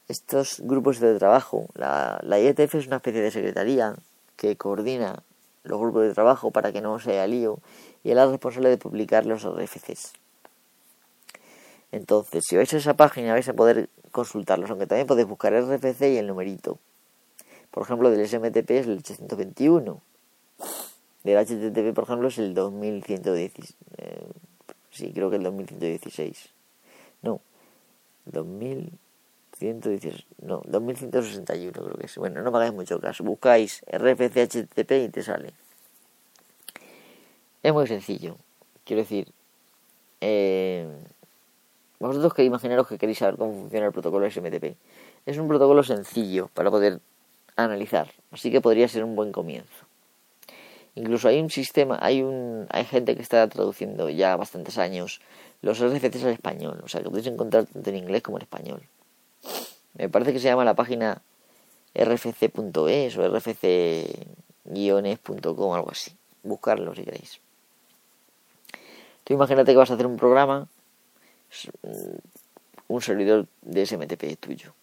estos 0.10 0.60
grupos 0.62 1.00
de 1.00 1.18
trabajo, 1.20 1.68
la, 1.76 2.20
la 2.24 2.40
IETF 2.40 2.76
es 2.76 2.88
una 2.88 2.98
especie 2.98 3.22
de 3.22 3.30
secretaría 3.30 3.96
que 4.36 4.58
coordina 4.58 5.24
los 5.64 5.80
grupos 5.80 6.02
de 6.02 6.14
trabajo 6.16 6.50
para 6.50 6.72
que 6.72 6.82
no 6.82 7.00
sea 7.00 7.28
lío 7.28 7.60
y 8.04 8.10
es 8.10 8.16
la 8.16 8.26
responsable 8.26 8.70
de 8.70 8.78
publicar 8.78 9.28
los 9.28 9.44
RFCs. 9.46 10.14
Entonces, 11.92 12.44
si 12.48 12.56
vais 12.56 12.74
a 12.74 12.78
esa 12.78 12.96
página 12.96 13.34
vais 13.34 13.48
a 13.50 13.54
poder 13.54 13.90
consultarlos, 14.12 14.72
aunque 14.72 14.88
también 14.88 15.06
podéis 15.06 15.28
buscar 15.28 15.54
RFC 15.54 16.02
y 16.10 16.18
el 16.18 16.26
numerito. 16.26 16.80
Por 17.70 17.84
ejemplo, 17.84 18.10
del 18.10 18.28
SMTP 18.28 18.72
es 18.72 18.88
el 18.88 18.98
821. 18.98 20.02
Del 21.30 21.46
HTTP, 21.46 21.94
por 21.94 22.06
ejemplo, 22.06 22.28
es 22.28 22.40
el 22.40 22.56
2116. 22.56 23.76
Eh, 23.98 24.28
sí, 24.90 25.12
creo 25.14 25.30
que 25.30 25.36
el 25.36 25.44
2116. 25.44 26.50
No, 27.22 27.42
2000 28.26 28.92
no, 30.42 30.62
2161 30.66 31.72
creo 31.72 31.98
que 31.98 32.06
es. 32.06 32.16
Bueno, 32.16 32.42
no 32.42 32.50
me 32.50 32.58
hagáis 32.58 32.74
mucho 32.74 33.00
caso. 33.00 33.24
Buscáis 33.24 33.84
RFC 33.92 34.38
HTTP 34.38 34.92
y 35.06 35.10
te 35.10 35.22
sale. 35.22 35.54
Es 37.62 37.74
muy 37.74 37.86
sencillo. 37.86 38.38
Quiero 38.86 39.02
decir, 39.02 39.28
eh, 40.22 40.88
vosotros 42.00 42.34
que 42.34 42.44
imaginaros 42.46 42.88
que 42.88 42.98
queréis 42.98 43.18
saber 43.18 43.36
cómo 43.36 43.54
funciona 43.54 43.88
el 43.88 43.92
protocolo 43.92 44.30
SMTP. 44.32 44.78
Es 45.26 45.38
un 45.38 45.48
protocolo 45.48 45.84
sencillo 45.84 46.50
para 46.54 46.72
poder 46.72 47.02
analizar, 47.58 48.10
así 48.32 48.50
que 48.50 48.62
podría 48.62 48.88
ser 48.88 49.04
un 49.04 49.16
buen 49.16 49.34
comienzo. 49.34 49.89
Incluso 50.96 51.28
hay 51.28 51.40
un 51.40 51.50
sistema, 51.50 51.98
hay 52.02 52.22
un 52.22 52.68
hay 52.70 52.86
gente 52.86 53.16
que 53.16 53.22
está 53.22 53.48
traduciendo 53.48 54.10
ya 54.10 54.36
bastantes 54.36 54.78
años 54.78 55.22
los 55.62 55.80
RFCs 55.80 56.24
al 56.24 56.32
español, 56.32 56.82
o 56.84 56.88
sea 56.88 57.02
que 57.02 57.10
podéis 57.10 57.28
encontrar 57.28 57.66
tanto 57.66 57.90
en 57.90 57.98
inglés 57.98 58.22
como 58.22 58.38
en 58.38 58.44
español. 58.44 58.82
Me 59.94 60.10
parece 60.10 60.34
que 60.34 60.40
se 60.40 60.48
llama 60.48 60.66
la 60.66 60.74
página 60.76 61.22
rfc.es 61.94 63.18
o 63.18 63.28
rfc-es.com, 63.28 64.54
algo 65.74 65.92
así. 65.92 66.12
Buscarlo 66.44 66.96
si 66.96 67.04
queréis. 67.04 67.42
Tú 69.24 69.34
imagínate 69.34 69.72
que 69.72 69.78
vas 69.78 69.92
a 69.92 69.96
hacer 69.96 70.08
un 70.08 70.18
programa, 70.18 70.68
un 72.88 73.02
servidor 73.02 73.48
de 73.62 73.86
SMTP 73.86 74.40
tuyo. 74.40 74.74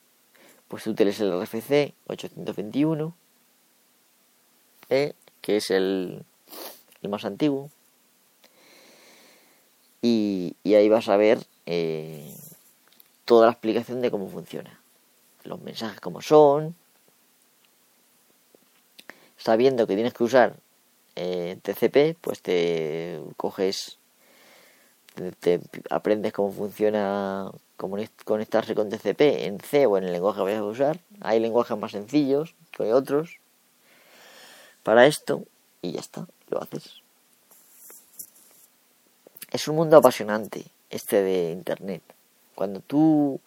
Pues 0.68 0.84
tú 0.84 0.94
tienes 0.94 1.18
el 1.20 1.32
RFC 1.40 1.94
821, 2.08 3.14
¿eh? 4.90 5.14
Que 5.46 5.58
es 5.58 5.70
el, 5.70 6.24
más 7.08 7.24
antiguo. 7.24 7.70
Y, 10.02 10.56
ahí 10.64 10.88
vas 10.88 11.08
a 11.08 11.16
ver 11.16 11.38
eh, 11.66 12.34
toda 13.24 13.46
la 13.46 13.52
explicación 13.52 14.00
de 14.00 14.10
cómo 14.10 14.28
funciona. 14.28 14.80
Los 15.44 15.60
mensajes 15.60 16.00
como 16.00 16.20
son. 16.20 16.74
Sabiendo 19.36 19.86
que 19.86 19.94
tienes 19.94 20.14
que 20.14 20.24
usar 20.24 20.56
eh, 21.14 21.56
TCP, 21.62 22.18
pues 22.20 22.42
te 22.42 23.20
coges, 23.36 23.98
te, 25.38 25.60
aprendes 25.90 26.32
cómo 26.32 26.50
funciona 26.50 27.52
conectarse 28.24 28.74
con 28.74 28.90
TCP 28.90 29.20
en 29.46 29.60
C 29.60 29.86
o 29.86 29.96
en 29.96 30.04
el 30.04 30.12
lenguaje 30.12 30.38
que 30.38 30.44
vayas 30.44 30.60
a 30.60 30.64
usar. 30.64 31.00
Hay 31.20 31.38
lenguajes 31.38 31.78
más 31.78 31.92
sencillos 31.92 32.56
que 32.72 32.92
otros 32.92 33.38
para 34.86 35.06
esto 35.06 35.42
y 35.82 35.90
ya 35.90 35.98
está, 35.98 36.28
lo 36.48 36.62
haces. 36.62 37.02
Es 39.50 39.66
un 39.66 39.74
mundo 39.74 39.96
apasionante 39.96 40.66
este 40.90 41.22
de 41.22 41.50
Internet. 41.50 42.02
Cuando 42.54 42.78
tú 42.78 43.40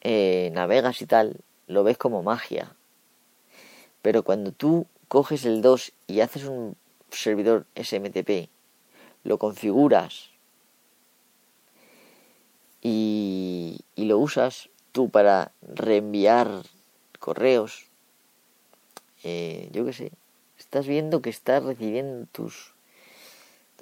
eh, 0.00 0.52
navegas 0.54 1.02
y 1.02 1.06
tal, 1.06 1.40
lo 1.66 1.82
ves 1.82 1.98
como 1.98 2.22
magia. 2.22 2.76
Pero 4.00 4.22
cuando 4.22 4.52
tú 4.52 4.86
coges 5.08 5.44
el 5.44 5.60
2 5.60 5.92
y 6.06 6.20
haces 6.20 6.44
un 6.44 6.76
servidor 7.10 7.66
SMTP, 7.74 8.48
lo 9.24 9.38
configuras 9.38 10.30
y, 12.80 13.80
lo 13.96 14.18
usas 14.18 14.68
tú 14.92 15.10
para 15.10 15.50
reenviar 15.62 16.62
correos, 17.18 17.86
eh, 19.24 19.68
yo 19.72 19.84
qué 19.84 19.92
sé, 19.92 20.12
estás 20.68 20.86
viendo 20.86 21.22
que 21.22 21.30
estás 21.30 21.64
recibiendo 21.64 22.26
tus 22.30 22.74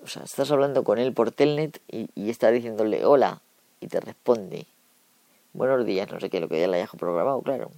O 0.05 0.07
sea, 0.07 0.23
estás 0.23 0.53
hablando 0.53 0.85
con 0.85 0.99
él 0.99 1.13
por 1.13 1.33
telnet 1.33 1.81
y, 1.89 2.09
y 2.15 2.31
estás 2.31 2.53
diciéndole 2.53 3.05
hola 3.05 3.43
y 3.81 3.89
te 3.89 3.99
responde 3.99 4.67
buenos 5.53 5.85
días, 5.85 6.11
no 6.13 6.21
sé 6.21 6.31
qué, 6.31 6.39
lo 6.39 6.49
que 6.49 6.61
ya 6.61 6.69
le 6.69 6.77
hayas 6.77 6.91
programado, 6.91 7.43
claro. 7.43 7.71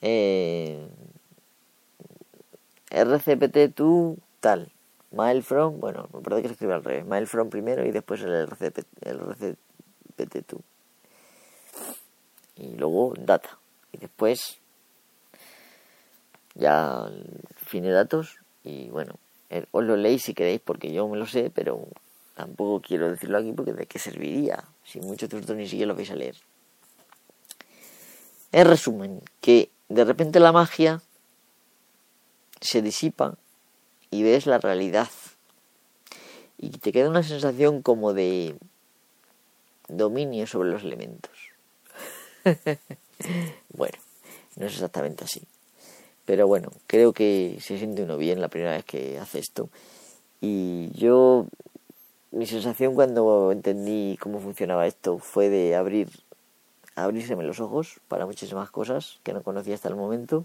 Eh, 0.00 0.88
RCPT 2.90 3.74
tú 3.74 4.18
tal. 4.40 4.72
Mail 5.12 5.42
from, 5.42 5.80
bueno, 5.80 6.08
me 6.12 6.20
parece 6.20 6.42
que 6.42 6.48
se 6.48 6.52
escribe 6.54 6.74
al 6.74 6.84
revés. 6.84 7.04
Mail 7.04 7.26
from 7.26 7.50
primero 7.50 7.84
y 7.84 7.90
después 7.90 8.22
el 8.22 8.32
RCPT, 8.32 8.86
el 9.02 9.20
RCPT 9.20 10.46
tú. 10.46 10.60
Y 12.56 12.76
luego 12.76 13.14
data. 13.18 13.58
Y 13.92 13.98
después 13.98 14.60
ya 16.60 17.10
fin 17.56 17.82
de 17.82 17.90
datos. 17.90 18.38
Y 18.62 18.88
bueno, 18.90 19.14
eh, 19.48 19.66
os 19.72 19.84
lo 19.84 19.96
leéis 19.96 20.22
si 20.22 20.34
queréis 20.34 20.60
porque 20.60 20.92
yo 20.92 21.08
me 21.08 21.16
lo 21.16 21.26
sé, 21.26 21.50
pero 21.52 21.88
tampoco 22.36 22.80
quiero 22.80 23.10
decirlo 23.10 23.38
aquí 23.38 23.52
porque 23.52 23.72
de 23.72 23.86
qué 23.86 23.98
serviría 23.98 24.62
si 24.84 25.00
muchos 25.00 25.28
de 25.28 25.36
vosotros 25.36 25.58
ni 25.58 25.66
siquiera 25.66 25.88
lo 25.88 25.96
vais 25.96 26.10
a 26.10 26.14
leer. 26.14 26.36
En 28.52 28.66
resumen, 28.66 29.22
que 29.40 29.70
de 29.88 30.04
repente 30.04 30.40
la 30.40 30.52
magia 30.52 31.02
se 32.60 32.82
disipa 32.82 33.36
y 34.10 34.22
ves 34.22 34.46
la 34.46 34.58
realidad. 34.58 35.08
Y 36.58 36.70
te 36.70 36.92
queda 36.92 37.08
una 37.08 37.22
sensación 37.22 37.80
como 37.80 38.12
de 38.12 38.56
dominio 39.88 40.46
sobre 40.46 40.70
los 40.70 40.82
elementos. 40.82 41.32
bueno, 43.70 43.98
no 44.56 44.66
es 44.66 44.74
exactamente 44.74 45.24
así. 45.24 45.42
Pero 46.30 46.46
bueno, 46.46 46.70
creo 46.86 47.12
que 47.12 47.58
se 47.60 47.76
siente 47.76 48.04
uno 48.04 48.16
bien 48.16 48.40
la 48.40 48.46
primera 48.46 48.70
vez 48.70 48.84
que 48.84 49.18
hace 49.18 49.40
esto. 49.40 49.68
Y 50.40 50.92
yo, 50.94 51.48
mi 52.30 52.46
sensación 52.46 52.94
cuando 52.94 53.50
entendí 53.50 54.16
cómo 54.20 54.38
funcionaba 54.38 54.86
esto 54.86 55.18
fue 55.18 55.48
de 55.48 55.74
abrir, 55.74 56.08
abrírseme 56.94 57.42
los 57.42 57.58
ojos 57.58 57.98
para 58.06 58.26
muchísimas 58.26 58.70
cosas 58.70 59.18
que 59.24 59.32
no 59.32 59.42
conocía 59.42 59.74
hasta 59.74 59.88
el 59.88 59.96
momento. 59.96 60.44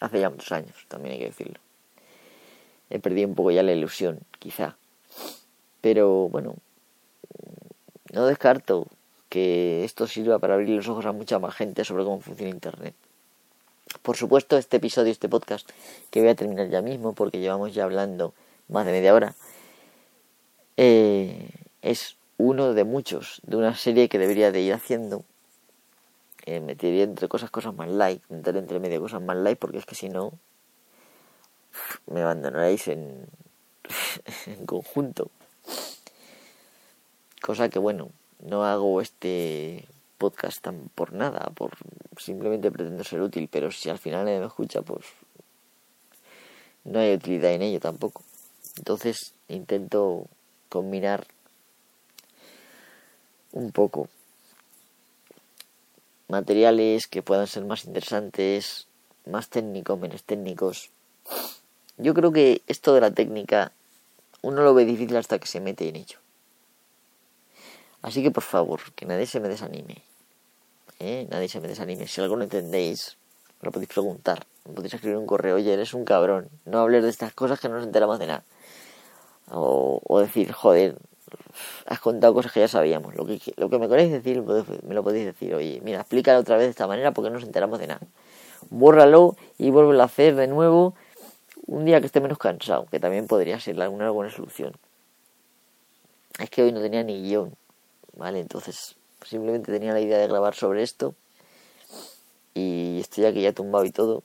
Hace 0.00 0.20
ya 0.20 0.30
muchos 0.30 0.50
años, 0.50 0.86
también 0.88 1.12
hay 1.12 1.18
que 1.18 1.26
decirlo 1.26 1.60
he 2.88 2.98
perdido 3.00 3.28
un 3.28 3.34
poco 3.34 3.50
ya 3.50 3.62
la 3.62 3.72
ilusión, 3.72 4.20
quizá. 4.38 4.78
Pero 5.82 6.30
bueno, 6.30 6.54
no 8.14 8.24
descarto 8.24 8.86
que 9.28 9.84
esto 9.84 10.06
sirva 10.06 10.38
para 10.38 10.54
abrir 10.54 10.70
los 10.70 10.88
ojos 10.88 11.04
a 11.04 11.12
mucha 11.12 11.38
más 11.38 11.54
gente 11.54 11.84
sobre 11.84 12.04
cómo 12.04 12.22
funciona 12.22 12.50
Internet. 12.50 12.94
Por 14.02 14.16
supuesto, 14.16 14.56
este 14.56 14.78
episodio, 14.78 15.12
este 15.12 15.28
podcast, 15.28 15.68
que 16.10 16.20
voy 16.20 16.30
a 16.30 16.34
terminar 16.34 16.68
ya 16.70 16.80
mismo 16.80 17.12
porque 17.12 17.38
llevamos 17.38 17.74
ya 17.74 17.84
hablando 17.84 18.32
más 18.68 18.86
de 18.86 18.92
media 18.92 19.12
hora, 19.12 19.34
eh, 20.76 21.50
es 21.82 22.16
uno 22.38 22.72
de 22.72 22.84
muchos, 22.84 23.40
de 23.44 23.56
una 23.56 23.74
serie 23.74 24.08
que 24.08 24.18
debería 24.18 24.52
de 24.52 24.62
ir 24.62 24.72
haciendo. 24.72 25.24
Eh, 26.46 26.60
metería 26.60 27.02
entre 27.02 27.28
cosas 27.28 27.50
cosas 27.50 27.74
más 27.74 27.88
light, 27.88 28.22
meter 28.30 28.56
entre 28.56 28.80
medio 28.80 29.00
cosas 29.00 29.20
más 29.20 29.36
light, 29.36 29.58
porque 29.58 29.78
es 29.78 29.84
que 29.84 29.94
si 29.94 30.08
no, 30.08 30.32
me 32.06 32.22
abandonaréis 32.22 32.88
en, 32.88 33.26
en 34.46 34.66
conjunto. 34.66 35.30
Cosa 37.42 37.68
que 37.68 37.78
bueno, 37.78 38.10
no 38.38 38.64
hago 38.64 39.00
este 39.00 39.86
podcast 40.20 40.60
tan 40.60 40.90
por 40.94 41.14
nada, 41.14 41.50
por 41.56 41.72
simplemente 42.18 42.70
pretendo 42.70 43.02
ser 43.02 43.22
útil, 43.22 43.48
pero 43.50 43.72
si 43.72 43.88
al 43.88 43.98
final 43.98 44.26
nadie 44.26 44.40
me 44.40 44.46
escucha, 44.52 44.82
pues 44.82 45.06
no 46.84 47.00
hay 47.00 47.14
utilidad 47.14 47.52
en 47.52 47.62
ello 47.62 47.80
tampoco. 47.80 48.22
Entonces 48.76 49.32
intento 49.48 50.26
combinar 50.68 51.26
un 53.52 53.72
poco 53.72 54.08
materiales 56.28 57.06
que 57.08 57.22
puedan 57.22 57.46
ser 57.46 57.64
más 57.64 57.86
interesantes, 57.86 58.86
más 59.24 59.48
técnicos, 59.48 59.98
menos 59.98 60.22
técnicos, 60.22 60.90
yo 61.96 62.14
creo 62.14 62.32
que 62.32 62.62
esto 62.66 62.94
de 62.94 63.00
la 63.00 63.10
técnica 63.10 63.72
uno 64.42 64.62
lo 64.62 64.72
ve 64.72 64.84
difícil 64.84 65.16
hasta 65.16 65.38
que 65.38 65.46
se 65.46 65.60
mete 65.60 65.88
en 65.88 65.96
ello. 65.96 66.18
Así 68.00 68.22
que 68.22 68.30
por 68.30 68.42
favor, 68.42 68.80
que 68.94 69.04
nadie 69.04 69.26
se 69.26 69.40
me 69.40 69.48
desanime. 69.48 70.09
¿Eh? 71.00 71.26
Nadie 71.30 71.48
se 71.48 71.60
me 71.60 71.68
desanime. 71.68 72.06
Si 72.06 72.20
algo 72.20 72.36
no 72.36 72.44
entendéis, 72.44 73.16
me 73.60 73.66
lo 73.66 73.72
podéis 73.72 73.88
preguntar. 73.88 74.46
Me 74.66 74.74
podéis 74.74 74.94
escribir 74.94 75.16
un 75.16 75.26
correo, 75.26 75.56
oye, 75.56 75.72
eres 75.72 75.94
un 75.94 76.04
cabrón. 76.04 76.48
No 76.64 76.78
hables 76.78 77.02
de 77.02 77.10
estas 77.10 77.32
cosas 77.34 77.58
que 77.58 77.68
no 77.68 77.76
nos 77.76 77.84
enteramos 77.84 78.18
de 78.18 78.26
nada. 78.26 78.44
O, 79.52 80.20
decir, 80.20 80.52
joder, 80.52 80.96
has 81.86 81.98
contado 81.98 82.32
cosas 82.34 82.52
que 82.52 82.60
ya 82.60 82.68
sabíamos. 82.68 83.16
Lo 83.16 83.26
que, 83.26 83.40
lo 83.56 83.68
que 83.68 83.78
me 83.78 83.88
queréis 83.88 84.12
decir, 84.12 84.42
me 84.42 84.94
lo 84.94 85.02
podéis 85.02 85.26
decir. 85.26 85.54
Oye, 85.54 85.80
mira, 85.82 86.00
explícalo 86.00 86.38
otra 86.38 86.56
vez 86.56 86.66
de 86.66 86.70
esta 86.70 86.86
manera 86.86 87.12
porque 87.12 87.30
no 87.30 87.34
nos 87.34 87.44
enteramos 87.44 87.80
de 87.80 87.88
nada. 87.88 88.00
Bórralo 88.68 89.36
y 89.58 89.70
vuelve 89.70 90.00
a 90.00 90.04
hacer 90.04 90.36
de 90.36 90.46
nuevo 90.46 90.94
un 91.66 91.84
día 91.84 92.00
que 92.00 92.06
esté 92.06 92.20
menos 92.20 92.38
cansado, 92.38 92.86
que 92.86 93.00
también 93.00 93.26
podría 93.26 93.58
ser 93.58 93.76
una 93.88 94.10
buena 94.10 94.30
solución. 94.30 94.74
Es 96.38 96.50
que 96.50 96.62
hoy 96.62 96.72
no 96.72 96.80
tenía 96.80 97.02
ni 97.02 97.22
guion, 97.22 97.54
¿vale? 98.16 98.40
Entonces 98.40 98.96
simplemente 99.24 99.72
tenía 99.72 99.92
la 99.92 100.00
idea 100.00 100.18
de 100.18 100.26
grabar 100.26 100.54
sobre 100.54 100.82
esto 100.82 101.14
y 102.54 102.98
estoy 103.00 103.24
aquí 103.24 103.42
ya 103.42 103.52
tumbado 103.52 103.84
y 103.84 103.90
todo, 103.90 104.22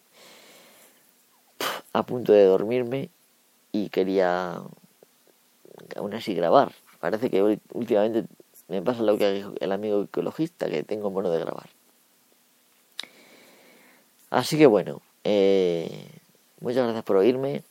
a 1.93 2.03
punto 2.03 2.33
de 2.33 2.45
dormirme 2.45 3.09
y 3.71 3.89
quería 3.89 4.61
aún 5.95 6.13
así 6.13 6.33
grabar. 6.33 6.73
Parece 6.99 7.29
que 7.29 7.59
últimamente 7.73 8.25
me 8.67 8.81
pasa 8.81 9.03
lo 9.03 9.17
que 9.17 9.45
el 9.59 9.71
amigo 9.71 10.03
ecologista, 10.03 10.69
que 10.69 10.83
tengo 10.83 11.11
mono 11.11 11.29
de 11.29 11.39
grabar. 11.39 11.69
Así 14.31 14.57
que 14.57 14.65
bueno, 14.65 15.01
eh, 15.23 16.15
Muchas 16.65 16.83
gracias 16.83 17.03
por 17.03 17.17
oírme 17.17 17.63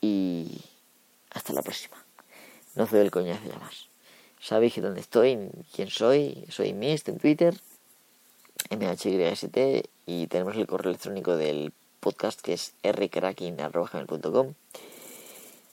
y 0.00 0.64
hasta 1.30 1.52
la 1.52 1.60
próxima. 1.60 2.02
No 2.76 2.86
soy 2.86 3.00
el 3.00 3.10
coñazo 3.10 3.46
ya 3.46 3.58
más. 3.58 3.89
Sabéis 4.40 4.80
dónde 4.80 5.00
estoy, 5.00 5.50
quién 5.74 5.90
soy. 5.90 6.46
Soy 6.48 6.72
Mist 6.72 7.08
en 7.10 7.18
Twitter, 7.18 7.54
MHYST 8.70 9.86
y 10.06 10.26
tenemos 10.28 10.56
el 10.56 10.66
correo 10.66 10.90
electrónico 10.90 11.36
del 11.36 11.74
podcast 12.00 12.40
que 12.40 12.54
es 12.54 12.72
rcracking.com. 12.82 14.54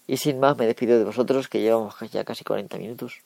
Y 0.05 0.18
sin 0.18 0.39
más 0.39 0.57
me 0.57 0.65
despido 0.65 0.97
de 0.97 1.05
vosotros 1.05 1.47
que 1.47 1.61
llevamos 1.61 1.95
ya 2.11 2.26
casi 2.26 2.43
40 2.43 2.78
minutos 2.78 3.22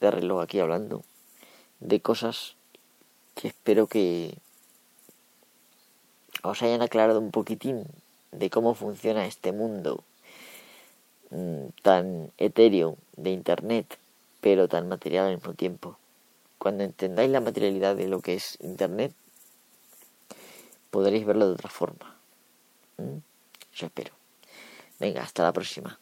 de 0.00 0.10
reloj 0.10 0.42
aquí 0.42 0.60
hablando 0.60 1.04
de 1.80 2.00
cosas 2.00 2.56
que 3.34 3.48
espero 3.48 3.86
que 3.86 4.34
os 6.42 6.62
hayan 6.62 6.80
aclarado 6.80 7.20
un 7.20 7.30
poquitín 7.30 7.84
de 8.32 8.48
cómo 8.48 8.74
funciona 8.74 9.26
este 9.26 9.52
mundo 9.52 10.02
mm, 11.30 11.66
tan 11.82 12.32
etéreo 12.38 12.96
de 13.16 13.30
Internet, 13.30 13.98
pero 14.42 14.68
tan 14.68 14.88
material 14.88 15.28
al 15.28 15.36
mismo 15.36 15.54
tiempo. 15.54 15.96
Cuando 16.58 16.82
entendáis 16.84 17.30
la 17.30 17.40
materialidad 17.40 17.96
de 17.96 18.08
lo 18.08 18.20
que 18.20 18.34
es 18.34 18.58
Internet, 18.60 19.14
podréis 20.90 21.24
verlo 21.24 21.46
de 21.46 21.54
otra 21.54 21.70
forma. 21.70 22.16
¿Mm? 22.98 23.18
Eso 23.72 23.86
espero. 23.86 24.12
Venga, 24.98 25.22
hasta 25.22 25.44
la 25.44 25.52
próxima. 25.52 25.98